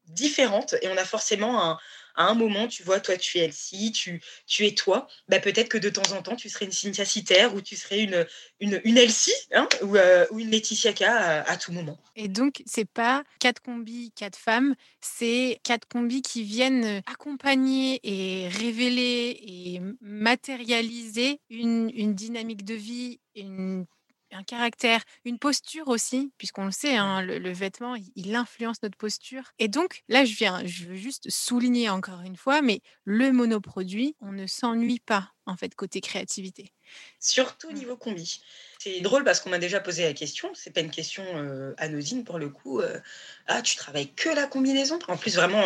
[0.07, 1.79] différente et on a forcément
[2.15, 5.69] à un moment, tu vois, toi, tu es Elsie, tu, tu es toi, bah, peut-être
[5.69, 8.27] que de temps en temps, tu serais une Cynthia Citer ou tu serais une,
[8.61, 11.99] une, une Elsie hein, ou, euh, ou, une Laetitia K à, tout moment.
[12.17, 18.49] Et donc, c'est pas quatre combis, quatre femmes, c'est quatre combis qui viennent accompagner et
[18.49, 23.21] révéler et matérialiser une, une dynamique de vie,
[24.33, 29.53] un caractère, une posture aussi, puisqu'on le sait, hein, le, vêtement, il, influence notre posture.
[29.59, 34.17] Et donc, là, je viens, je veux juste souligner encore une fois, mais le monoproduit,
[34.21, 36.73] on ne s'ennuie pas, en fait, côté créativité.
[37.21, 37.75] Surtout mmh.
[37.75, 38.43] niveau combi.
[38.79, 41.25] C'est drôle parce qu'on m'a déjà posé la question, c'est pas une question
[41.79, 42.81] anodine pour le coup.
[43.47, 44.99] ah, tu travailles que la combinaison?
[45.09, 45.63] En plus, vraiment,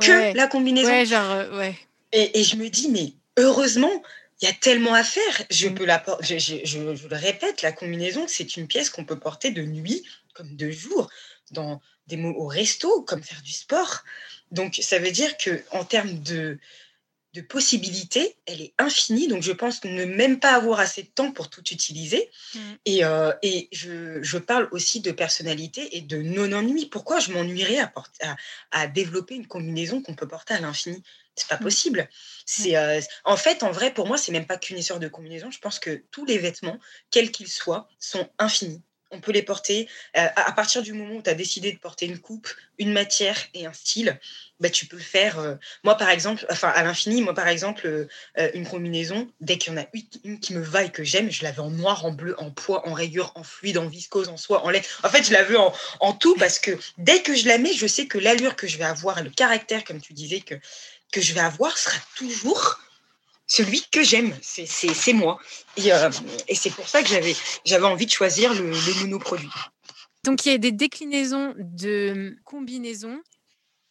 [0.00, 0.90] que la combinaison.
[0.90, 1.78] Ouais, genre, ouais.
[2.12, 4.02] Et, et je me dis, mais heureusement,
[4.40, 5.42] il y a tellement à faire.
[5.50, 5.74] Je, mm.
[5.74, 9.62] peux la, je, je, le répète, la combinaison, c'est une pièce qu'on peut porter de
[9.62, 11.10] nuit comme de jour,
[11.50, 14.04] dans des mots au resto, comme faire du sport.
[14.50, 16.58] Donc, ça veut dire que en termes de,
[17.34, 19.28] de possibilités, elle est infinie.
[19.28, 22.28] Donc, je pense ne même pas avoir assez de temps pour tout utiliser.
[22.54, 22.58] Mm.
[22.86, 26.86] Et, euh, et je, je, parle aussi de personnalité et de non-ennui.
[26.86, 28.36] Pourquoi je m'ennuierais à, à,
[28.72, 31.02] à, développer une combinaison qu'on peut porter à l'infini?
[31.36, 31.60] C'est pas mmh.
[31.60, 32.08] possible.
[32.44, 35.50] C'est euh, en fait, en vrai, pour moi, c'est même pas qu'une histoire de combinaison.
[35.50, 36.78] Je pense que tous les vêtements,
[37.10, 38.82] quels qu'ils soient, sont infinis.
[39.10, 42.06] On peut les porter euh, à partir du moment où tu as décidé de porter
[42.06, 44.18] une coupe, une matière et un style.
[44.60, 45.38] Bah, tu peux faire.
[45.38, 48.08] Euh, moi, par exemple, enfin à l'infini, moi, par exemple,
[48.54, 49.86] une combinaison, dès qu'il y en a
[50.24, 52.50] une, qui me va et que j'aime, je la veux en noir, en bleu, en
[52.50, 54.82] poids, en rayure, en fluide, en viscose, en soie, en lait.
[55.02, 57.86] En fait, je la veux en, tout parce que dès que je la mets, je
[57.86, 61.32] sais que l'allure que je vais avoir et le caractère, comme tu disais, que je
[61.32, 62.78] vais avoir sera toujours
[63.50, 64.32] celui que j'aime.
[64.40, 65.38] C'est moi.
[65.78, 66.10] Euh,
[66.46, 67.08] et, c'est pour ça que
[67.64, 69.50] j'avais envie de choisir le, monoproduit.
[70.24, 73.20] Donc, il y a des déclinaisons de combinaisons.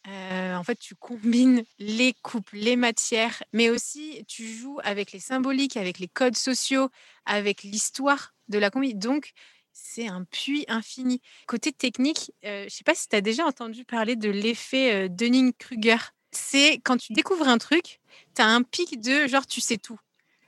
[0.08, 5.20] Euh, en fait, tu combines les coupes, les matières, mais aussi tu joues avec les
[5.20, 6.88] symboliques, avec les codes sociaux,
[7.26, 8.98] avec l'histoire de la combinaison.
[8.98, 9.32] Donc,
[9.74, 11.20] c'est un puits infini.
[11.46, 15.10] Côté technique, euh, je ne sais pas si tu as déjà entendu parler de l'effet
[15.10, 15.98] Dunning-Kruger
[16.32, 18.00] c'est quand tu découvres un truc,
[18.34, 19.98] tu as un pic de genre tu sais tout.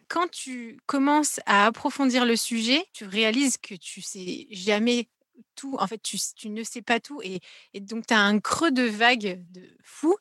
[0.09, 5.09] Quand tu commences à approfondir le sujet, tu réalises que tu sais jamais
[5.55, 5.77] tout.
[5.79, 7.21] En fait, tu, ne sais pas tout.
[7.23, 7.41] Et,
[7.75, 10.15] et donc, tu as un creux de vague de fou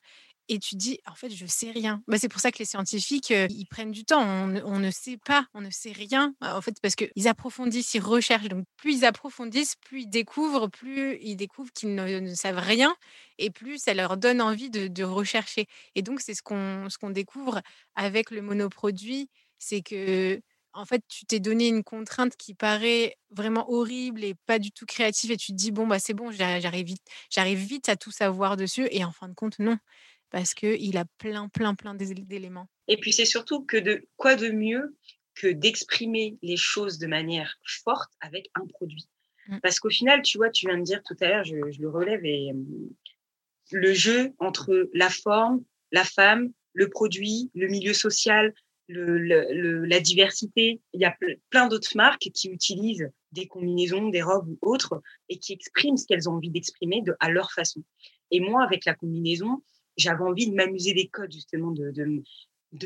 [0.51, 2.03] et tu dis en fait je sais rien.
[2.07, 4.21] Bah, c'est pour ça que les scientifiques euh, ils prennent du temps.
[4.21, 8.01] On, ne sait pas, on ne sait rien euh, en fait parce qu'ils approfondissent, ils
[8.01, 8.49] recherchent.
[8.49, 12.93] Donc plus ils approfondissent, plus ils découvrent, plus ils découvrent qu'ils ne, savent rien
[13.37, 15.67] et plus ça leur donne envie de, rechercher.
[15.95, 17.61] Et donc c'est ce qu'on ce qu'on découvre
[17.95, 20.41] avec le monoproduit, c'est que
[20.73, 24.85] en fait, tu t'es donné une contrainte qui paraît vraiment horrible et pas du tout
[24.85, 28.11] créative et tu te dis bon bah c'est bon, j'arrive vite, j'arrive vite à tout
[28.11, 29.77] savoir dessus et en fin de compte non
[30.31, 32.67] parce qu'il a plein, plein, plein d'éléments.
[32.87, 34.97] Et puis c'est surtout que de quoi de mieux
[35.35, 39.07] que d'exprimer les choses de manière forte avec un produit?
[39.47, 39.59] Mmh.
[39.61, 42.25] Parce qu'au final, tu vois, tu viens de dire tout à l'heure, je, le relève,
[42.25, 42.51] et
[43.71, 48.53] le jeu entre la forme, la femme, le produit, le milieu social,
[48.87, 50.81] le, la diversité.
[50.93, 51.15] Il y a
[51.49, 56.05] plein d'autres marques qui utilisent des combinaisons, des robes ou autres, et qui expriment ce
[56.05, 57.83] qu'elles ont envie d'exprimer de, à leur façon.
[58.31, 59.61] Et moi, avec la combinaison,
[60.01, 62.23] j'avais envie de m'amuser des codes, justement, de,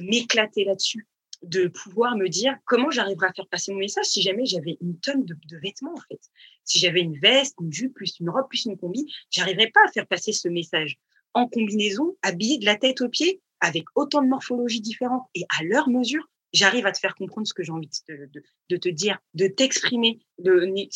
[0.02, 1.08] m'éclater là-dessus,
[1.42, 5.00] de pouvoir me dire comment j'arriverais à faire passer mon message si jamais j'avais une
[5.00, 6.22] tonne de, vêtements, en fait.
[6.64, 9.92] Si j'avais une veste, une jupe, plus une robe, plus une combi, j'arriverais pas à
[9.92, 10.98] faire passer ce message.
[11.34, 15.64] En combinaison, habillé de la tête aux pieds, avec autant de morphologies différentes et à
[15.64, 18.90] leur mesure, j'arrive à te faire comprendre ce que j'ai envie de, de, de, te
[18.90, 20.20] dire, de t'exprimer.
[20.38, 20.88] il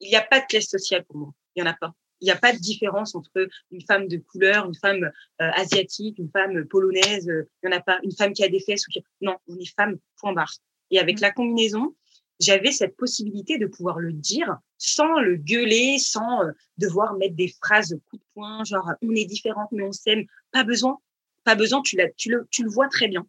[0.00, 1.34] n'y a pas de classe sociale pour moi.
[1.54, 4.16] Il n'y en a pas il n'y a pas de différence entre une femme de
[4.16, 7.28] couleur, une femme euh, asiatique, une femme polonaise.
[7.28, 8.86] Euh, il n'y en a pas une femme qui a des fesses.
[8.88, 9.04] Ou qui...
[9.20, 10.52] Non, on est femme, point barre.
[10.90, 11.22] Et avec mmh.
[11.22, 11.94] la combinaison,
[12.40, 17.52] j'avais cette possibilité de pouvoir le dire sans le gueuler, sans euh, devoir mettre des
[17.62, 20.24] phrases coup de poing, genre on est différente mais on s'aime.
[20.50, 20.98] Pas besoin,
[21.44, 21.82] pas besoin.
[21.82, 23.26] Tu, tu, le, tu le vois très bien.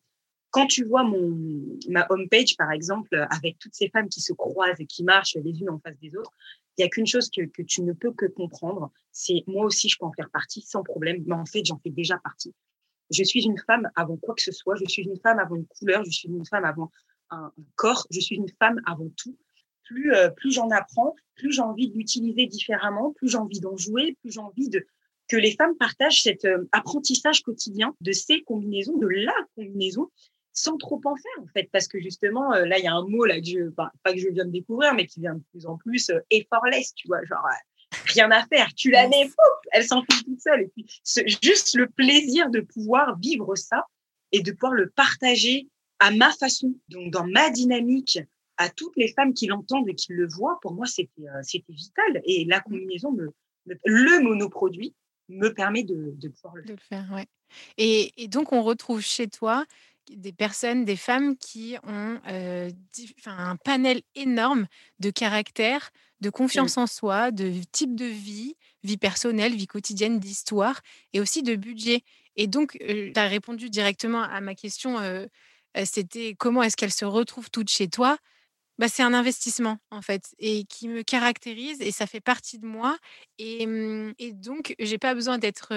[0.51, 1.37] Quand tu vois mon
[1.89, 5.59] ma homepage par exemple avec toutes ces femmes qui se croisent et qui marchent les
[5.59, 6.31] unes en face des autres,
[6.77, 9.97] il n'y a qu'une chose que, tu ne peux que comprendre, c'est moi aussi je
[9.97, 12.53] peux en faire partie sans problème, mais en fait j'en fais déjà partie.
[13.11, 15.67] Je suis une femme avant quoi que ce soit, je suis une femme avant une
[15.67, 16.91] couleur, je suis une femme avant
[17.29, 19.38] un, corps, je suis une femme avant tout.
[19.83, 24.17] Plus, euh, plus j'en apprends, plus j'ai envie de différemment, plus j'ai envie d'en jouer,
[24.21, 24.69] plus j'ai envie
[25.27, 30.09] que les femmes partagent cet euh, apprentissage quotidien de ces combinaisons, de la combinaison,
[30.55, 33.05] sans trop en faire en fait parce que justement euh, là il y a un
[33.05, 35.65] mot là que je pas, que je viens de découvrir mais qui vient de plus
[35.67, 37.75] en plus euh, effortless tu vois genre euh,
[38.07, 38.73] rien à faire.
[38.75, 39.29] Tu la mets,
[39.71, 40.61] elle s'enfuit toute seule.
[40.61, 40.85] Et puis,
[41.41, 43.85] juste le plaisir de pouvoir vivre ça
[44.31, 45.67] et de pouvoir le partager
[45.99, 48.19] à ma façon, donc dans ma dynamique,
[48.57, 52.21] à toutes les femmes qui l'entendent et qui le voient, pour moi, c'était c'était vital.
[52.25, 53.33] Et la combinaison, me,
[53.65, 54.93] le monoproduit,
[55.29, 56.67] me permet de, de pouvoir le faire.
[56.67, 57.25] De le faire ouais.
[57.77, 59.65] et, et, donc, on retrouve chez toi
[60.11, 62.69] des personnes, des femmes qui ont euh,
[63.25, 64.67] un panel énorme
[64.99, 65.91] de caractères,
[66.21, 70.81] de confiance en soi, de type de vie, vie personnelle, vie quotidienne, d'histoire
[71.13, 72.03] et aussi de budget.
[72.35, 75.25] Et donc, euh, tu as répondu directement à ma question, euh,
[75.85, 78.17] c'était comment est-ce qu'elles se retrouvent toutes chez toi?
[78.77, 82.65] Bah, c'est un investissement en fait et qui me caractérise et ça fait partie de
[82.65, 82.97] moi
[83.37, 85.73] et, mmh, et donc j'ai pas besoin d'être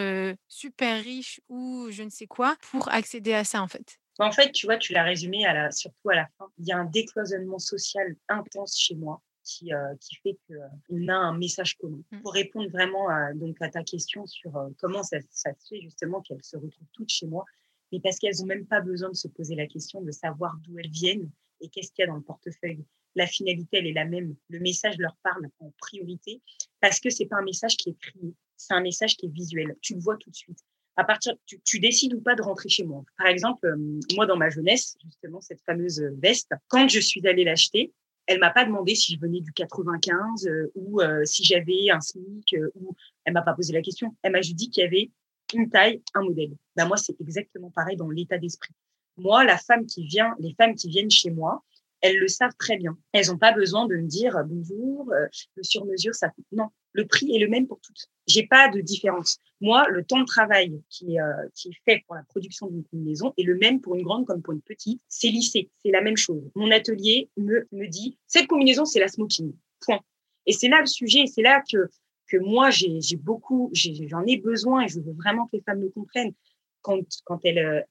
[0.48, 3.98] super riche ou je ne sais quoi pour accéder à ça en fait.
[4.18, 6.50] En fait, tu vois, tu l'as résumé à la, surtout à la fin.
[6.59, 11.38] Il y a un décloisonnement social intense chez moi qui, qui fait qu'on a un
[11.38, 12.00] message commun.
[12.11, 12.20] Mmh.
[12.22, 16.20] Pour répondre vraiment à, donc à ta question sur comment ça, ça se fait justement
[16.20, 17.44] qu'elles se retrouvent toutes chez moi,
[17.92, 20.78] mais parce qu'elles n'ont même pas besoin de se poser la question de savoir d'où
[20.78, 22.85] elles viennent et qu'est-ce qu'il y a dans le portefeuille.
[23.14, 24.37] La finalité, elle est la même.
[24.48, 26.42] Le message leur parle en priorité
[26.81, 29.76] parce que c'est pas un message qui est crié, c'est un message qui est visuel.
[29.81, 30.61] Tu le vois tout de suite.
[31.04, 31.34] Partir,
[31.64, 33.04] tu, décides ou pas de rentrer chez moi.
[33.16, 37.44] Par exemple, euh, moi dans ma jeunesse, justement cette fameuse veste, quand je suis allée
[37.44, 37.92] l'acheter,
[38.26, 42.00] elle m'a pas demandé si je venais du 95 euh, ou euh, si j'avais un
[42.00, 44.14] SMIC ou elle m'a pas posé la question.
[44.22, 45.11] Elle m'a juste dit qu'il y avait
[45.54, 46.54] une taille, un modèle.
[46.76, 48.74] Ben moi, c'est exactement pareil dans l'état d'esprit.
[49.16, 51.64] Moi, la femme qui vient, les femmes qui viennent chez moi,
[52.00, 52.96] elles le savent très bien.
[53.12, 57.06] Elles n'ont pas besoin de me dire euh, bonjour, euh, le sur-mesure, ça Non, le
[57.06, 58.08] prix est le même pour toutes.
[58.26, 59.38] J'ai pas de différence.
[59.61, 63.44] Moi, le temps de travail qui, euh, est fait pour la production d'une combinaison est
[63.44, 65.00] le même pour une grande comme pour une petite.
[65.08, 66.42] C'est lissé, c'est la même chose.
[66.56, 69.52] Mon atelier me, me dit cette combinaison, c'est la smoking.
[69.80, 70.00] Point.
[70.46, 71.26] Et c'est là le sujet.
[71.26, 71.88] C'est là que
[72.26, 75.88] que moi j'ai beaucoup, j'en ai, besoin et je veux vraiment que les femmes me
[75.88, 76.34] comprennent.
[76.82, 77.87] Quand quand elles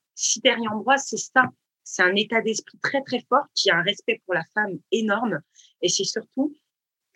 [0.45, 1.43] en Ambroise, c'est ça.
[1.83, 5.39] C'est un état d'esprit très, très fort qui a un respect pour la femme énorme.
[5.81, 6.53] Et c'est surtout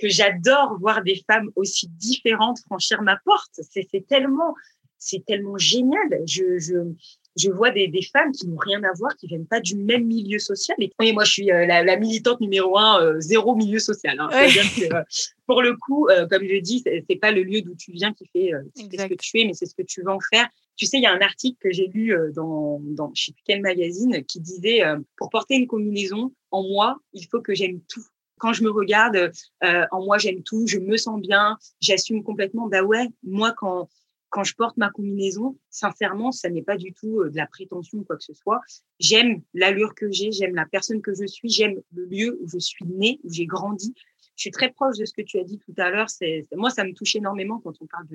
[0.02, 3.60] que j'adore voir des femmes aussi différentes franchir ma porte.
[3.62, 4.56] C'est tellement,
[4.98, 6.22] c'est tellement génial.
[6.26, 6.94] Je, je,
[7.38, 10.06] je vois des, des femmes qui n'ont rien à voir, qui viennent pas du même
[10.06, 10.76] milieu social.
[10.80, 14.20] Et, moi, je suis euh, la, la, militante numéro un, euh, zéro milieu social.
[14.20, 14.30] Hein.
[14.30, 15.04] Que, euh,
[15.46, 18.52] pour le coup, comme je dis, c'est pas le lieu d'où tu viens qui fait,
[18.76, 20.48] ce que tu es, mais c'est ce que tu veux en faire.
[20.78, 23.44] Tu sais, il y a un article que j'ai lu dans, dans je sais plus
[23.46, 24.82] quel magazine qui disait
[25.18, 28.04] pour porter une combinaison, en moi, il faut que j'aime tout
[28.42, 32.68] quand je me regarde, en moi, j'aime tout, je me sens bien, j'assume complètement.
[32.68, 33.88] Bah ouais, moi, quand
[34.32, 38.00] quand je porte ma combinaison, sincèrement, ça n'est pas du tout euh, de la prétention
[38.00, 38.62] ou quoi que ce soit.
[38.98, 42.58] J'aime l'allure que j'ai, j'aime la personne que je suis, j'aime le lieu où je
[42.58, 43.94] suis née, où j'ai grandi.
[44.38, 46.08] Je suis très proche de ce que tu as dit tout à l'heure.
[46.54, 48.08] Moi, ça me touche énormément quand on parle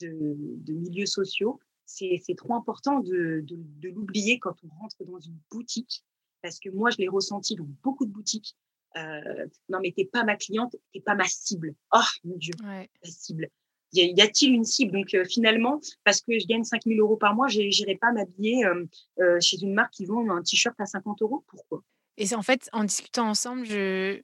[0.00, 1.60] de, milieux sociaux.
[1.84, 3.44] C'est, trop important de
[3.82, 6.02] l'oublier quand on rentre dans une boutique,
[6.40, 8.56] parce que moi, je l'ai ressenti dans beaucoup de boutiques.
[8.96, 11.74] Euh, non, mais t'es pas ma cliente, t'es pas ma cible.
[11.92, 12.90] Oh mon Dieu, ouais.
[13.02, 13.48] la cible
[13.92, 14.92] y a-t-il une cible?
[14.92, 18.64] Donc euh, finalement, parce que je gagne 5 000 euros par mois, j'irai pas m'habiller
[18.64, 21.44] euh, chez une marque qui vend un t-shirt à 50 euros.
[21.48, 21.82] Pourquoi?
[22.16, 24.22] Et en fait, en discutant ensemble, j'ai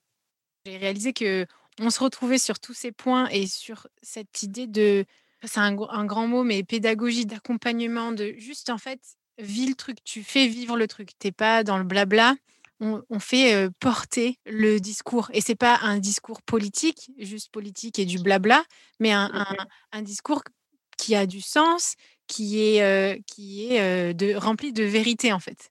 [0.66, 1.46] réalisé que
[1.80, 5.04] on se retrouvait sur tous ces points et sur cette idée de,
[5.42, 9.00] c'est un, un, grand mot, mais pédagogie, d'accompagnement, de juste en fait,
[9.38, 12.34] vis le truc, tu fais vivre le truc, t'es pas dans le blabla
[12.80, 15.30] on, fait porter le discours.
[15.32, 18.64] Et c'est pas un discours politique, juste politique et du blabla,
[19.00, 20.42] mais un, discours
[20.98, 21.94] qui a du sens,
[22.26, 25.70] qui est, qui est de, rempli de vérité, en fait.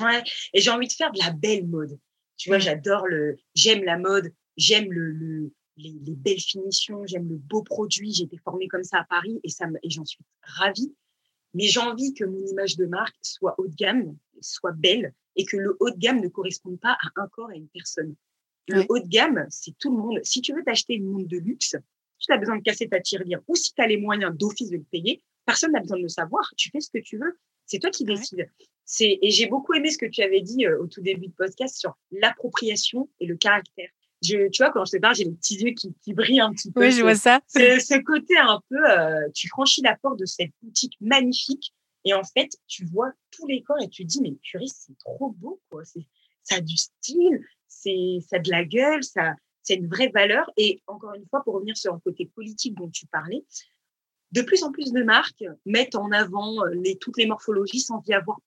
[0.00, 0.22] Ouais,
[0.54, 1.98] et j'ai envie de faire de la belle mode.
[2.36, 2.62] Tu vois, mmh.
[2.62, 3.36] j'adore le.
[3.54, 8.12] J'aime la mode, j'aime le, les, belles finitions, j'aime le beau produit.
[8.12, 10.94] J'ai été formée comme ça à Paris et, ça et j'en suis ravie.
[11.54, 15.46] Mais j'ai envie que mon image de marque soit haut de gamme, soit belle, et
[15.46, 18.14] que le haut de gamme ne corresponde pas à un corps et à une personne.
[18.68, 20.18] Le haut de gamme, c'est tout le monde.
[20.22, 21.76] Si tu veux t'acheter une montre de luxe,
[22.18, 24.76] tu as besoin de casser ta tirelire ou si tu as les moyens d'office de
[24.76, 26.52] le payer, personne n'a besoin de le savoir.
[26.56, 27.38] Tu fais ce que tu veux.
[27.64, 28.50] C'est toi qui décides.
[28.84, 31.32] C'est, et j'ai beaucoup aimé ce que tu avais dit euh, au tout début de
[31.32, 33.88] podcast sur l'appropriation et le caractère.
[34.22, 36.52] Je, tu vois, quand je te parle, j'ai les petits yeux qui, qui brillent un
[36.52, 36.80] petit peu.
[36.80, 37.40] Oui, je vois ça.
[37.46, 41.72] C'est ce côté un peu, euh, tu franchis la porte de cette boutique magnifique
[42.08, 44.96] et en fait, tu vois tous les corps et tu te dis, mais purée, c'est
[44.96, 45.82] trop beau, quoi.
[46.42, 47.90] Ça a du style, ça
[48.36, 50.50] a de la gueule, ça, c'est une vraie valeur.
[50.56, 53.44] Et encore une fois, pour revenir sur un côté politique dont tu parlais,
[54.32, 58.14] de plus en plus de marques mettent en avant euh, toutes les morphologies sans y
[58.14, 58.38] avoir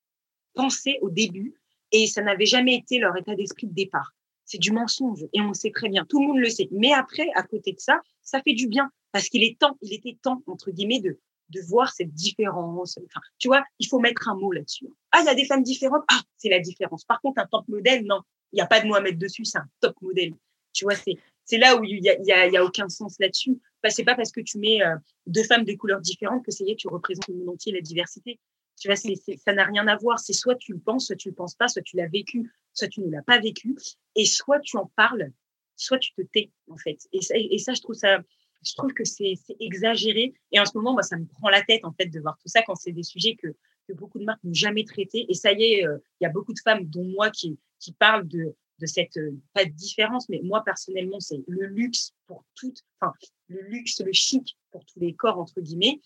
[0.56, 1.54] pensé au début.
[1.92, 4.16] Et ça n'avait jamais été leur état d'esprit de départ.
[4.46, 6.68] c'est du mensonge et on sait très bien, tout le monde le sait.
[6.72, 9.94] Mais après, à côté de ça, ça fait du bien parce qu'il est temps, il
[9.94, 11.20] était temps entre guillemets de
[11.52, 12.98] de voir cette différence.
[12.98, 14.88] Enfin, tu vois, il faut mettre un mot là-dessus.
[15.12, 16.04] Ah, il y a des femmes différentes?
[16.10, 17.04] Ah, c'est la différence.
[17.06, 18.22] Par contre, un top modèle, non,
[18.52, 19.46] il n'y a pas de mot à mettre dessus.
[19.46, 20.34] C'est un top modèle.
[20.74, 23.18] Tu vois, c'est c'est là où il y a, y, a, y a aucun sens
[23.20, 23.60] là-dessus.
[23.84, 24.96] Bah, c'est pas parce que tu mets euh,
[25.28, 27.82] deux femmes de couleurs différentes que ça y est, tu représentes le monde entier, la
[27.82, 28.40] diversité.
[28.80, 30.18] Tu vois, ça n'a rien à voir.
[30.20, 32.88] C'est soit tu le penses, soit tu le penses pas, soit tu l'as vécu, soit
[32.88, 33.76] tu ne l'as pas vécu,
[34.16, 35.32] et soit tu en parles,
[35.76, 36.98] soit tu te tais en fait.
[37.12, 38.20] Et ça je trouve ça,
[38.64, 40.34] je trouve que c'est, exagéré.
[40.52, 42.48] Et en ce moment, moi, ça me prend la tête en fait de voir tout
[42.48, 43.48] ça quand c'est des sujets que,
[43.88, 45.26] que beaucoup de marques n'ont jamais traités.
[45.30, 47.94] Et ça y est, euh, il y a beaucoup de femmes, dont moi, qui, qui
[47.94, 52.44] parlent de, de cette euh, pas de différence, mais moi personnellement, c'est le luxe pour
[52.56, 53.14] toutes, enfin
[53.48, 56.00] le luxe, le chic pour tous les corps entre guillemets.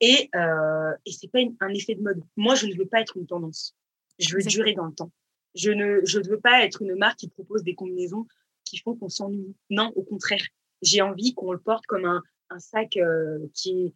[0.00, 2.22] Et, euh, et c'est pas un effet de mode.
[2.36, 3.74] Moi, je ne veux pas être une tendance.
[4.18, 5.10] Je veux durer dans le temps.
[5.54, 8.26] Je ne, je ne veux pas être une marque qui propose des combinaisons
[8.64, 9.56] qui font qu'on s'ennuie.
[9.70, 10.44] Non, au contraire.
[10.82, 13.94] J'ai envie qu'on le porte comme un, sac euh, qui,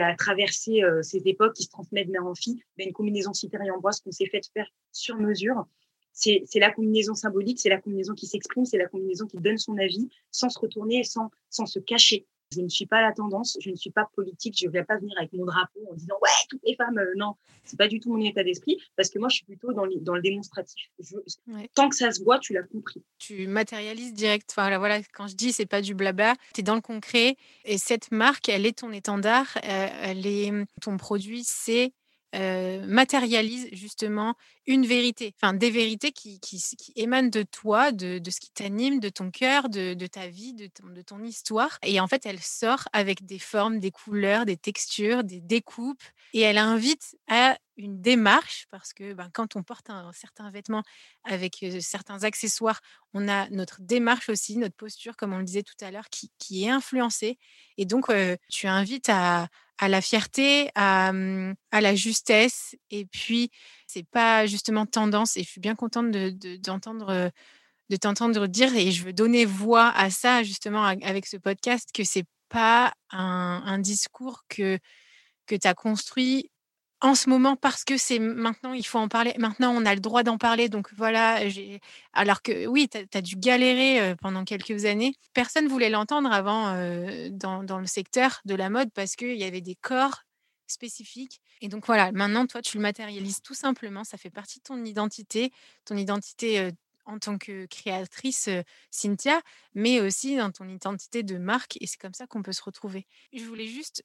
[0.00, 2.62] a traversé euh, ces époques, qui se transmet de mère en fille.
[2.76, 5.66] Mais une combinaison citerne Ambroise qu'on s'est fait faire sur mesure.
[6.12, 9.78] C'est la combinaison symbolique, c'est la combinaison qui s'exprime, c'est la combinaison qui donne son
[9.78, 11.30] avis sans se retourner, sans
[11.66, 12.26] se cacher.
[12.52, 14.98] Je ne suis pas la tendance, je ne suis pas politique, je ne vais pas
[14.98, 17.34] venir avec mon drapeau en disant ouais, toutes les femmes, euh, non,
[17.64, 20.14] c'est pas du tout mon état d'esprit, parce que moi je suis plutôt dans, dans
[20.14, 20.90] le démonstratif.
[21.74, 23.02] Tant que ça se voit, tu l'as compris.
[23.18, 24.52] Tu matérialises direct.
[24.56, 27.78] Enfin, voilà, quand je dis c'est pas du blabla, tu es dans le concret et
[27.78, 31.92] cette marque, elle est ton étendard, euh, elle est ton produit, c'est
[32.34, 36.40] euh, matérialise justement une vérité, enfin des vérités qui,
[36.96, 40.68] émanent de toi, de, ce qui t'anime, de ton cœur, de, ta vie, de
[41.02, 41.78] ton, histoire.
[41.82, 46.02] Et en fait, elle sort avec des formes, des couleurs, des textures, des découpes,
[46.32, 50.82] et elle invite à une démarche parce que ben, quand on porte un, certain vêtement
[51.24, 52.80] avec certains accessoires,
[53.12, 56.64] on a notre démarche aussi, notre posture, comme on le disait tout à l'heure, qui,
[56.64, 57.38] est influencée.
[57.76, 58.10] Et donc,
[58.48, 59.48] tu invites à,
[59.78, 62.76] à la fierté, à, mmh, à, la justesse.
[62.90, 63.50] Et puis,
[63.86, 65.36] c'est pas justement tendance.
[65.36, 67.30] Et je suis bien contente d'entendre.
[67.90, 72.04] De, t'entendre dire et je veux donner voix à ça justement avec ce podcast que
[72.04, 74.78] c'est pas un, un, discours que
[75.46, 76.51] que tu as construit
[77.02, 79.34] en ce moment parce que c'est maintenant, il faut en parler.
[79.36, 80.68] Maintenant, on a le droit d'en parler.
[80.68, 81.40] Donc voilà,
[82.12, 85.14] alors que oui, tu as, dû galérer pendant quelques années.
[85.34, 86.74] Personne ne voulait l'entendre avant
[87.30, 90.22] dans, dans, le secteur de la mode parce qu'il y avait des corps
[90.68, 91.40] spécifiques.
[91.60, 94.04] Et donc voilà, maintenant, toi, tu le matérialises tout simplement.
[94.04, 95.52] Ça fait partie de ton identité,
[95.84, 96.70] ton identité
[97.04, 98.48] en tant que créatrice
[98.92, 99.40] Cynthia,
[99.74, 101.76] mais aussi dans ton identité de marque.
[101.80, 103.06] Et c'est comme ça qu'on peut se retrouver.
[103.32, 104.04] Je voulais juste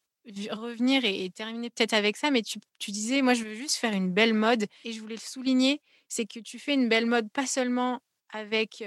[0.51, 4.11] revenir et, terminer peut-être avec ça, mais tu, disais, moi, je veux juste faire une
[4.11, 4.65] belle mode.
[4.83, 8.01] Et je voulais le souligner, c'est que tu fais une belle mode pas seulement
[8.31, 8.83] avec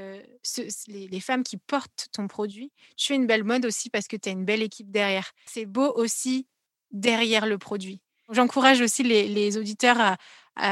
[0.88, 4.28] les, femmes qui portent ton produit, tu fais une belle mode aussi parce que tu
[4.28, 5.32] as une belle équipe derrière.
[5.47, 6.47] C'est beau aussi
[6.91, 8.01] derrière le produit.
[8.30, 10.16] J'encourage aussi les, auditeurs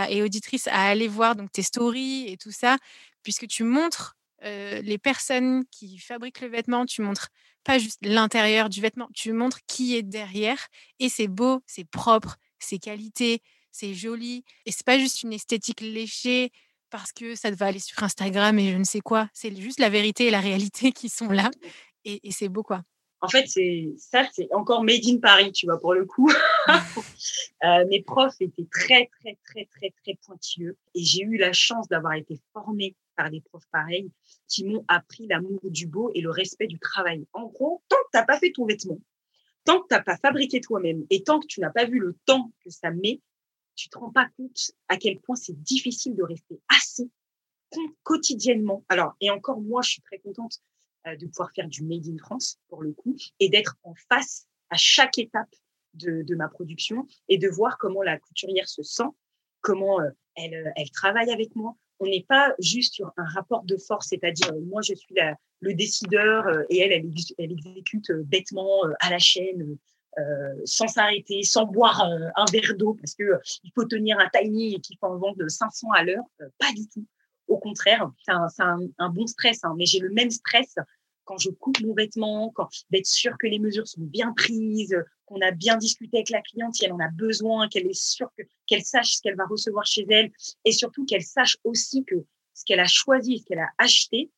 [0.09, 2.77] et auditrices à aller voir donc, tes stories et tout ça,
[3.23, 7.29] puisque tu montres les personnes qui fabriquent le vêtement, tu montres
[7.69, 10.69] pas juste l'intérieur du vêtement, tu montres qui est derrière
[11.01, 13.43] et c'est beau, c'est propre, c'est qualité,
[13.73, 16.51] c'est joli et c'est pas juste une esthétique léchée
[16.89, 19.91] parce que ça va aller sur Instagram et je ne sais quoi, c'est juste la
[19.91, 21.51] vérité et la réalité qui sont là
[22.07, 22.85] et, et c'est beau quoi.
[23.21, 26.31] En fait, c'est ça, c'est encore made in Paris, tu vois, pour le coup.
[27.65, 31.89] euh, mes profs étaient très, très, très, très, très pointilleux et j'ai eu la chance
[31.89, 34.11] d'avoir été formée par des profs pareils
[34.47, 37.27] qui m'ont appris l'amour du beau et le respect du travail.
[37.33, 39.01] En gros, tant que tu n'as pas fait ton vêtement,
[39.65, 42.17] tant que tu n'as pas fabriqué toi-même et tant que tu n'as pas vu le
[42.25, 43.21] temps que ça met,
[43.75, 47.11] tu te rends pas compte à quel point c'est difficile de rester assis
[48.03, 48.85] quotidiennement.
[48.89, 50.61] Alors, et encore moi, je suis très contente
[51.17, 54.77] de pouvoir faire du Made in France pour le coup et d'être en face à
[54.77, 55.55] chaque étape
[55.95, 59.09] de, ma production et de voir comment la couturière se sent,
[59.61, 63.65] comment euh, elle, euh, elle travaille avec moi, on n'est pas juste sur un rapport
[63.65, 65.15] de force, c'est-à-dire euh, moi je suis
[65.61, 69.77] le décideur euh, et elle, elle, exécute euh, bêtement à la chaîne,
[70.65, 74.81] sans s'arrêter, sans boire un verre d'eau parce que il faut tenir un tiny et
[74.81, 76.25] qu'il faut en vendre 500 à l'heure.
[76.59, 77.07] pas du tout.
[77.47, 80.75] Au contraire, c'est un, un, bon stress, hein, mais j'ai le même stress
[81.29, 82.55] quand je coupe mon vêtement,
[82.91, 86.75] d'être sûr que les mesures sont bien prises, qu'on a bien discuté avec la cliente
[86.75, 88.31] si elle en a besoin, qu'elle est sûre
[88.67, 90.33] qu'elle sache ce qu'elle va recevoir chez elle,
[90.65, 92.15] et surtout qu'elle sache aussi que
[92.55, 94.31] ce qu'elle a choisi, ce qu'elle a acheté,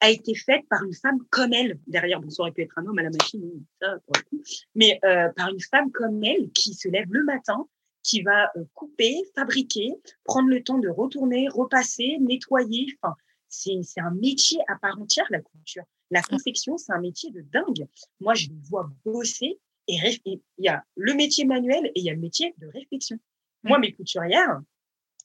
[0.00, 1.78] a été fait par une femme comme elle.
[1.86, 4.42] Derrière, bon, ça aurait pu être un homme à la machine, coup,
[4.74, 7.68] mais euh, par une femme comme elle qui se lève le matin,
[8.02, 12.88] qui va euh, couper, fabriquer, prendre le temps de retourner, repasser, nettoyer.
[13.00, 13.14] Enfin,
[13.48, 15.84] c'est un métier à part entière, la couture.
[16.10, 17.86] La confection, c'est un métier de dingue.
[18.20, 22.10] Moi, je les vois bosser et il y a le métier manuel et il y
[22.10, 23.18] a le métier de réflexion.
[23.62, 24.60] Moi, mes couturières,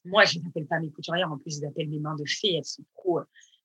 [0.04, 2.54] moi, je n'appelle pas mes couturières, en plus, je les appelle mes mains de fée.
[2.54, 3.20] Elles sont trop,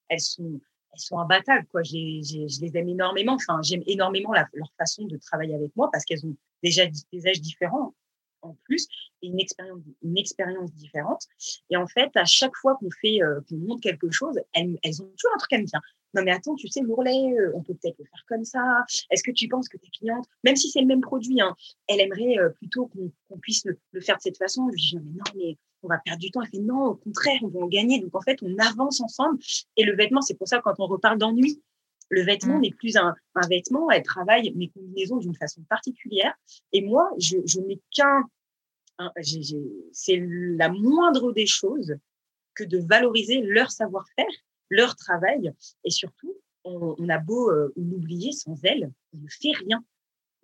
[0.08, 0.60] elles sont,
[0.92, 1.82] elles sont imbattables, quoi.
[1.82, 3.34] je les aime énormément.
[3.34, 7.40] Enfin, j'aime énormément leur façon de travailler avec moi parce qu'elles ont déjà des âges
[7.40, 7.94] différents
[8.42, 8.86] en plus
[9.22, 11.26] et une expérience, une expérience différente.
[11.70, 15.02] Et en fait, à chaque fois qu'on fait, euh, qu'on montre quelque chose, elles, elles,
[15.02, 15.80] ont toujours un truc à me dire.
[16.14, 18.84] Non, mais attends, tu sais, l'ourlet, euh, on peut peut-être le faire comme ça.
[19.10, 21.54] Est-ce que tu penses que tes clientes, même si c'est le même produit, hein,
[21.86, 24.70] elle aimerait euh, plutôt qu'on puisse le, le, faire de cette façon?
[24.74, 26.42] Je lui dis, non, mais non, mais on va perdre du temps.
[26.42, 28.00] Elle fait, non, au contraire, on va en gagner.
[28.00, 29.38] Donc, en fait, on avance ensemble.
[29.76, 31.62] Et le vêtement, c'est pour ça, quand on reparle d'ennui,
[32.10, 32.62] le vêtement mmh.
[32.62, 33.90] n'est plus un, un, vêtement.
[33.90, 36.34] Elle travaille mes combinaisons d'une façon particulière.
[36.72, 38.24] Et moi, je, je n'ai qu'un.
[39.92, 41.96] C'est la moindre des choses
[42.54, 44.26] que de valoriser leur savoir-faire
[44.70, 45.52] leur travail.
[45.84, 49.82] Et surtout, on, a beau euh, l'oublier sans elle, on ne fait rien.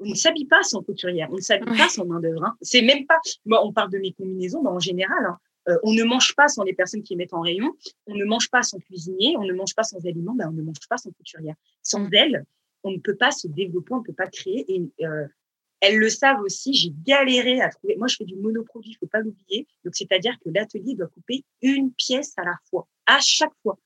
[0.00, 2.44] On ne s'habille pas sans couturière, on ne s'habille pas sans main d'œuvre.
[2.44, 2.56] Hein.
[2.60, 3.18] C'est même pas.
[3.44, 6.48] Moi, on parle de mes combinaisons, mais en général, hein, euh, on ne mange pas
[6.48, 7.72] sans les personnes qui mettent en rayon.
[8.06, 9.36] On ne mange pas sans cuisinier.
[9.38, 10.34] On ne mange pas sans aliments.
[10.34, 11.54] Ben, on ne mange pas sans couturière.
[11.82, 12.14] Sans mm.
[12.14, 12.44] elle,
[12.82, 14.64] on ne peut pas se développer, on ne peut pas créer.
[14.68, 15.26] Et euh,
[15.80, 16.74] elles le savent aussi.
[16.74, 17.96] J'ai galéré à trouver.
[17.96, 19.66] Moi, je fais du monoproduit, il faut pas l'oublier.
[19.84, 23.78] Donc, c'est-à-dire que l'atelier doit couper une pièce à la fois, à chaque fois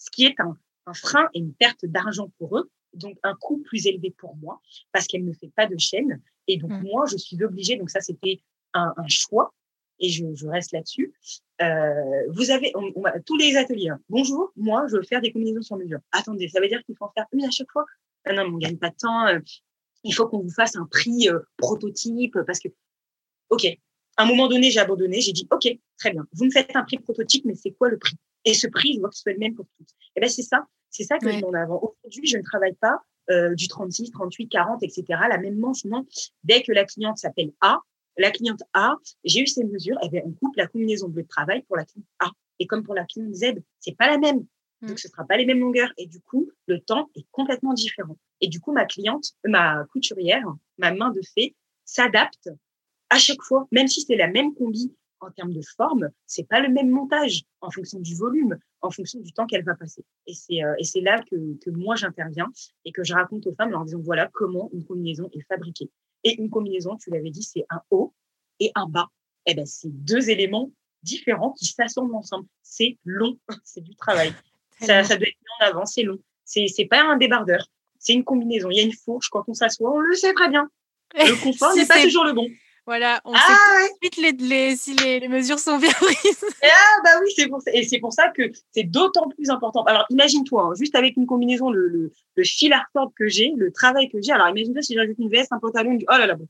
[0.00, 0.56] ce qui est un,
[0.94, 4.60] frein et une perte d'argent pour eux, donc un coût plus élevé pour moi,
[4.92, 6.20] parce qu'elle ne fait pas de chaîne.
[6.48, 6.82] Et donc, mmh.
[6.82, 8.40] moi, je suis obligée, donc ça, c'était
[8.74, 9.54] un, choix,
[10.00, 11.12] et je, reste là-dessus.
[11.62, 12.72] Euh, vous avez
[13.24, 13.90] tous les ateliers.
[13.90, 14.00] Hein.
[14.08, 16.00] Bonjour, moi, je veux faire des combinaisons sur mesure.
[16.10, 17.84] Attendez, ça veut dire qu'il faut en faire une à chaque fois?
[18.24, 19.26] Ah Non, on ne gagne pas de temps.
[19.26, 19.38] Euh,
[20.02, 22.68] il faut qu'on vous fasse un prix euh, prototype, parce que,
[23.50, 23.66] OK,
[24.16, 26.82] à un moment donné, j'ai abandonné, j'ai dit, OK, très bien, vous me faites un
[26.82, 28.16] prix prototype, mais c'est quoi le prix?
[28.44, 29.88] Et ce prix, je vois que ce soit le même pour toutes.
[29.90, 31.80] Et eh ben c'est ça, c'est ça que je mets en avant.
[32.04, 35.04] Aujourd'hui, je ne travaille pas euh, du 36, 38, 40, etc.
[35.28, 36.06] La même manche, non.
[36.42, 37.78] Dès que la cliente s'appelle A,
[38.16, 41.28] la cliente A, j'ai eu ces mesures, eh bien, on coupe la combinaison bleu de
[41.28, 42.30] travail pour la cliente A.
[42.58, 44.46] Et comme pour la cliente Z, c'est pas la même.
[44.80, 44.88] Mm.
[44.88, 45.92] Donc, ce sera pas les mêmes longueurs.
[45.96, 48.16] Et du coup, le temps est complètement différent.
[48.40, 50.46] Et du coup, ma cliente, ma couturière,
[50.78, 52.50] ma main de fée s'adapte
[53.10, 56.60] à chaque fois, même si c'est la même combi en termes de forme, c'est pas
[56.60, 60.04] le même montage en fonction du volume, en fonction du temps qu'elle va passer.
[60.26, 62.50] Et c'est euh, et c'est là que, que moi j'interviens
[62.84, 65.90] et que je raconte aux femmes en disant voilà comment une combinaison est fabriquée.
[66.24, 68.14] Et une combinaison, tu l'avais dit, c'est un haut
[68.58, 69.08] et un bas.
[69.46, 70.70] Eh ben c'est deux éléments
[71.02, 72.46] différents qui s'assemblent ensemble.
[72.62, 74.32] C'est long, c'est du travail.
[74.80, 76.18] ça, ça doit être mis en avant, c'est long.
[76.44, 77.66] C'est c'est pas un débardeur,
[77.98, 78.70] c'est une combinaison.
[78.70, 80.68] Il y a une fourche quand on s'assoit, on le sait très bien.
[81.14, 82.48] Le confort n'est pas toujours le bon.
[82.90, 86.44] Voilà, on ah, sait tout de suite les, si les, mesures sont bien prises.
[86.64, 87.70] Ah bah oui, c'est pour ça.
[87.72, 89.84] Et c'est pour ça que c'est d'autant plus important.
[89.84, 93.52] Alors imagine-toi, hein, juste avec une combinaison, le, le, le fil à retordre que j'ai,
[93.56, 94.32] le travail que j'ai.
[94.32, 96.48] Alors imagine-toi si j'ajoute une veste, un pantalon, oh là là, bon,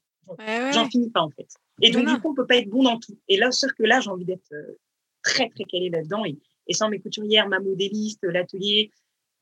[0.73, 1.47] j'en finis pas en fait.
[1.83, 3.19] Et donc du coup, on peut pas être bon dans tout.
[3.29, 4.79] Et là, sûr que là, j'ai envie d'être euh,
[5.23, 6.25] très très calé là-dedans.
[6.25, 6.39] Et,
[6.69, 8.91] et, sans mes couturières, ma modéliste, l'atelier,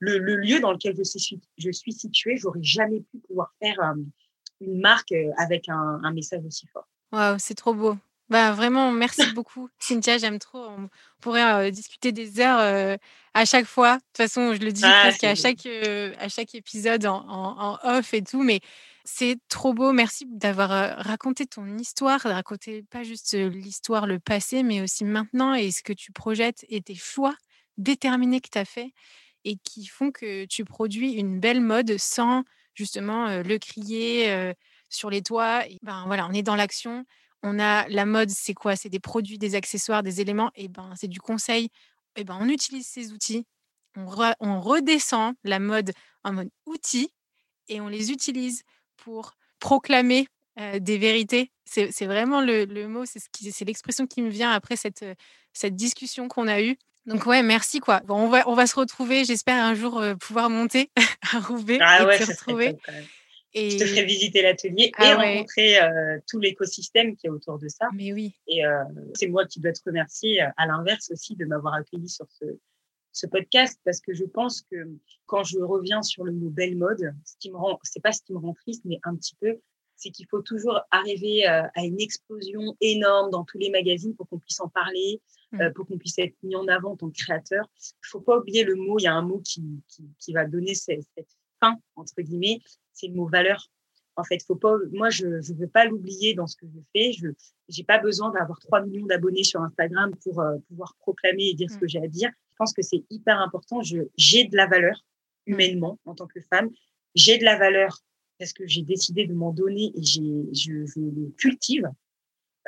[0.00, 3.78] le, le, lieu dans lequel je suis, je suis située, j'aurais jamais pu pouvoir faire
[3.82, 4.02] euh,
[4.60, 6.86] une marque euh, avec un, un message aussi fort.
[7.12, 7.96] Waouh, c'est trop beau.
[8.28, 10.18] Bah, vraiment, merci beaucoup, Cynthia.
[10.18, 10.66] J'aime trop.
[10.66, 10.88] On
[11.20, 12.96] pourrait euh, discuter des heures euh,
[13.34, 13.96] à chaque fois.
[13.96, 17.78] De toute façon, je le dis ah, presque à chaque, à chaque épisode en, en,
[17.84, 18.42] off et tout.
[18.42, 18.60] Mais
[19.04, 19.92] c'est trop beau.
[19.92, 25.54] Merci d'avoir raconté ton histoire, de raconter pas juste l'histoire, le passé, mais aussi maintenant
[25.54, 27.34] et ce que tu projettes et tes choix
[27.78, 28.92] déterminés que tu as fait
[29.44, 32.44] et qui font que tu produis une belle mode sans
[32.78, 34.54] justement le crier
[34.88, 35.64] sur les toits.
[35.82, 37.04] ben voilà, on est dans l'action.
[37.42, 38.76] On a la mode, c'est quoi?
[38.76, 40.50] C'est des produits, des accessoires, des éléments.
[40.54, 41.70] Et ben c'est du conseil.
[42.16, 43.44] Ben on utilise ces outils.
[43.96, 45.90] On, redescend la mode
[46.22, 47.10] en mode outil
[47.66, 48.62] et on les utilise
[48.96, 51.50] pour proclamer des vérités.
[51.64, 56.76] C'est vraiment le, mot, c'est l'expression qui me vient après cette discussion qu'on a eue.
[57.06, 58.00] Donc ouais, merci quoi.
[58.00, 59.24] Bon, on va on va se retrouver.
[59.24, 60.90] J'espère un jour pouvoir monter
[61.34, 62.76] à Roubaix ah et se retrouver.
[63.54, 63.70] Et...
[63.70, 65.78] Je te ferai visiter l'atelier et ah rencontrer
[66.28, 67.88] tout l'écosystème qui est autour de ça.
[67.94, 68.34] Mais oui.
[68.46, 68.84] Et euh,
[69.14, 72.44] c'est moi qui dois te remercier, à l'inverse aussi, de m'avoir accueilli sur ce,
[73.12, 74.76] ce podcast parce que je pense que
[75.26, 78.22] quand je reviens sur le mot belle mode, ce qui me rend, c'est pas ce
[78.22, 79.58] qui me rend triste, mais un petit peu,
[79.96, 84.38] c'est qu'il faut toujours arriver à une explosion énorme dans tous les magazines pour qu'on
[84.38, 85.20] puisse en parler,
[85.52, 85.72] mmh.
[85.74, 87.70] pour qu'on puisse être mis en avant en tant que créateur.
[87.80, 90.44] Il faut pas oublier le mot, il y a un mot qui, qui, qui va
[90.46, 91.28] donner cette, cette
[91.60, 92.60] fin, entre guillemets,
[92.92, 93.68] c'est le mot valeur.
[94.16, 97.12] En fait, faut pas, moi, je ne veux pas l'oublier dans ce que je fais.
[97.12, 101.54] Je n'ai pas besoin d'avoir 3 millions d'abonnés sur Instagram pour euh, pouvoir proclamer et
[101.54, 101.80] dire ce mmh.
[101.80, 102.30] que j'ai à dire.
[102.58, 103.80] pense que c'est hyper important.
[103.82, 105.04] Je, j'ai de la valeur
[105.46, 106.68] humainement en tant que femme.
[107.14, 107.96] J'ai de la valeur
[108.38, 111.88] parce que j'ai décidé de m'en donner et j'ai, je, je le cultive.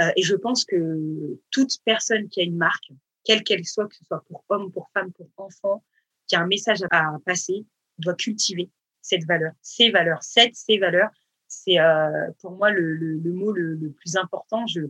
[0.01, 2.93] Euh, et je pense que toute personne qui a une marque,
[3.25, 5.85] quelle qu'elle soit, que ce soit pour homme, pour femme, pour enfant,
[6.27, 7.67] qui a un message à passer,
[7.99, 8.71] doit cultiver
[9.03, 11.11] cette valeur, ces valeurs, cette, ces valeurs.
[11.49, 14.67] C'est euh, pour moi le, mot le, plus important.
[14.67, 14.83] Je,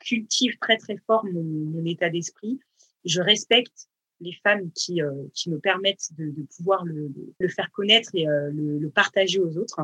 [0.00, 2.58] cultive très très fort mon, état d'esprit.
[3.04, 3.88] Je respecte
[4.20, 5.12] les femmes qui, euh,
[5.46, 7.12] me permettent de, pouvoir le,
[7.48, 9.80] faire connaître et le, partager aux autres.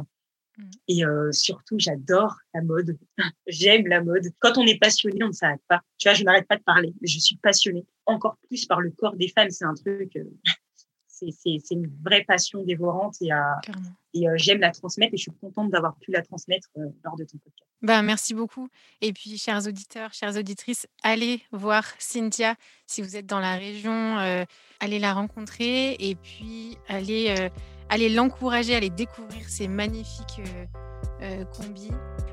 [0.60, 0.70] Mmh.
[0.88, 2.98] Et euh, surtout, j'adore la mode.
[3.46, 4.24] J'aime la mode.
[4.38, 5.80] Quand on est passionné, on ne s'arrête pas.
[5.98, 7.86] Tu vois, je n'arrête pas de parler, je suis passionnée.
[8.06, 10.16] Encore plus par le corps des femmes, c'est un truc.
[10.16, 10.24] Euh,
[11.08, 13.28] c'est une vraie passion dévorante et,
[14.14, 17.24] et euh, j'aime la transmettre et je suis contente d'avoir pu la transmettre lors de
[17.24, 17.70] ton podcast.
[17.82, 18.70] Bah, merci beaucoup.
[19.02, 22.54] Et puis, chers auditeurs, chères auditrices, allez voir Cynthia
[22.86, 24.16] si vous êtes dans la région,
[24.80, 27.50] allez la rencontrer et puis allez,
[27.90, 30.40] allez l'encourager, allez découvrir ces magnifiques
[31.22, 31.90] euh, combis.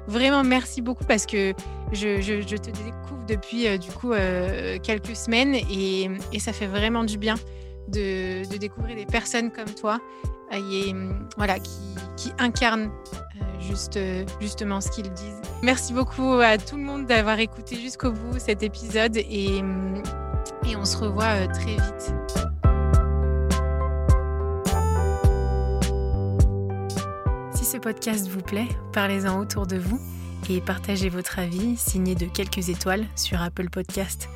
[0.08, 1.54] Vraiment, merci beaucoup parce que
[1.92, 4.14] je, te découvre depuis du coup
[4.82, 7.36] quelques semaines et, ça fait vraiment du bien
[7.90, 10.00] de, découvrir des personnes comme toi
[10.54, 10.94] et,
[11.36, 14.00] voilà, qui, incarnent euh, juste,
[14.40, 15.42] justement ce qu'ils disent.
[15.62, 19.62] Merci beaucoup à tout le monde d'avoir écouté jusqu'au bout cet épisode et,
[20.76, 22.14] on se revoit euh, très vite.
[27.68, 30.00] Ce podcast vous plaît, parlez-en autour de vous
[30.50, 34.30] et partagez votre avis signé de quelques étoiles sur Apple Podcast.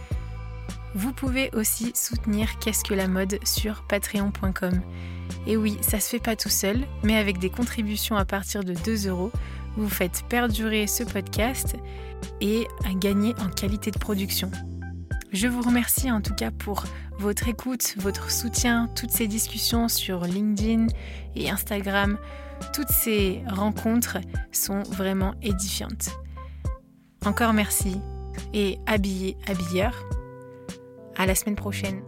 [0.96, 4.82] Vous pouvez aussi soutenir Qu'est-ce que la mode sur patreon.com.
[5.48, 8.74] Et oui, ça se fait pas tout seul, mais avec des contributions à partir de
[8.74, 9.32] 2 euros,
[9.78, 11.78] vous faites perdurer ce podcast
[12.42, 14.52] et gagner en qualité de production.
[15.32, 16.84] Je vous remercie en tout cas pour
[17.18, 20.88] votre écoute, votre soutien, toutes ces discussions sur LinkedIn
[21.38, 22.18] et Instagram.
[22.74, 24.18] Toutes ces rencontres
[24.51, 26.09] sont vraiment édifiantes.
[27.26, 27.99] Encore merci
[28.53, 29.93] et habillez, habilleur.
[31.18, 32.01] À la semaine prochaine.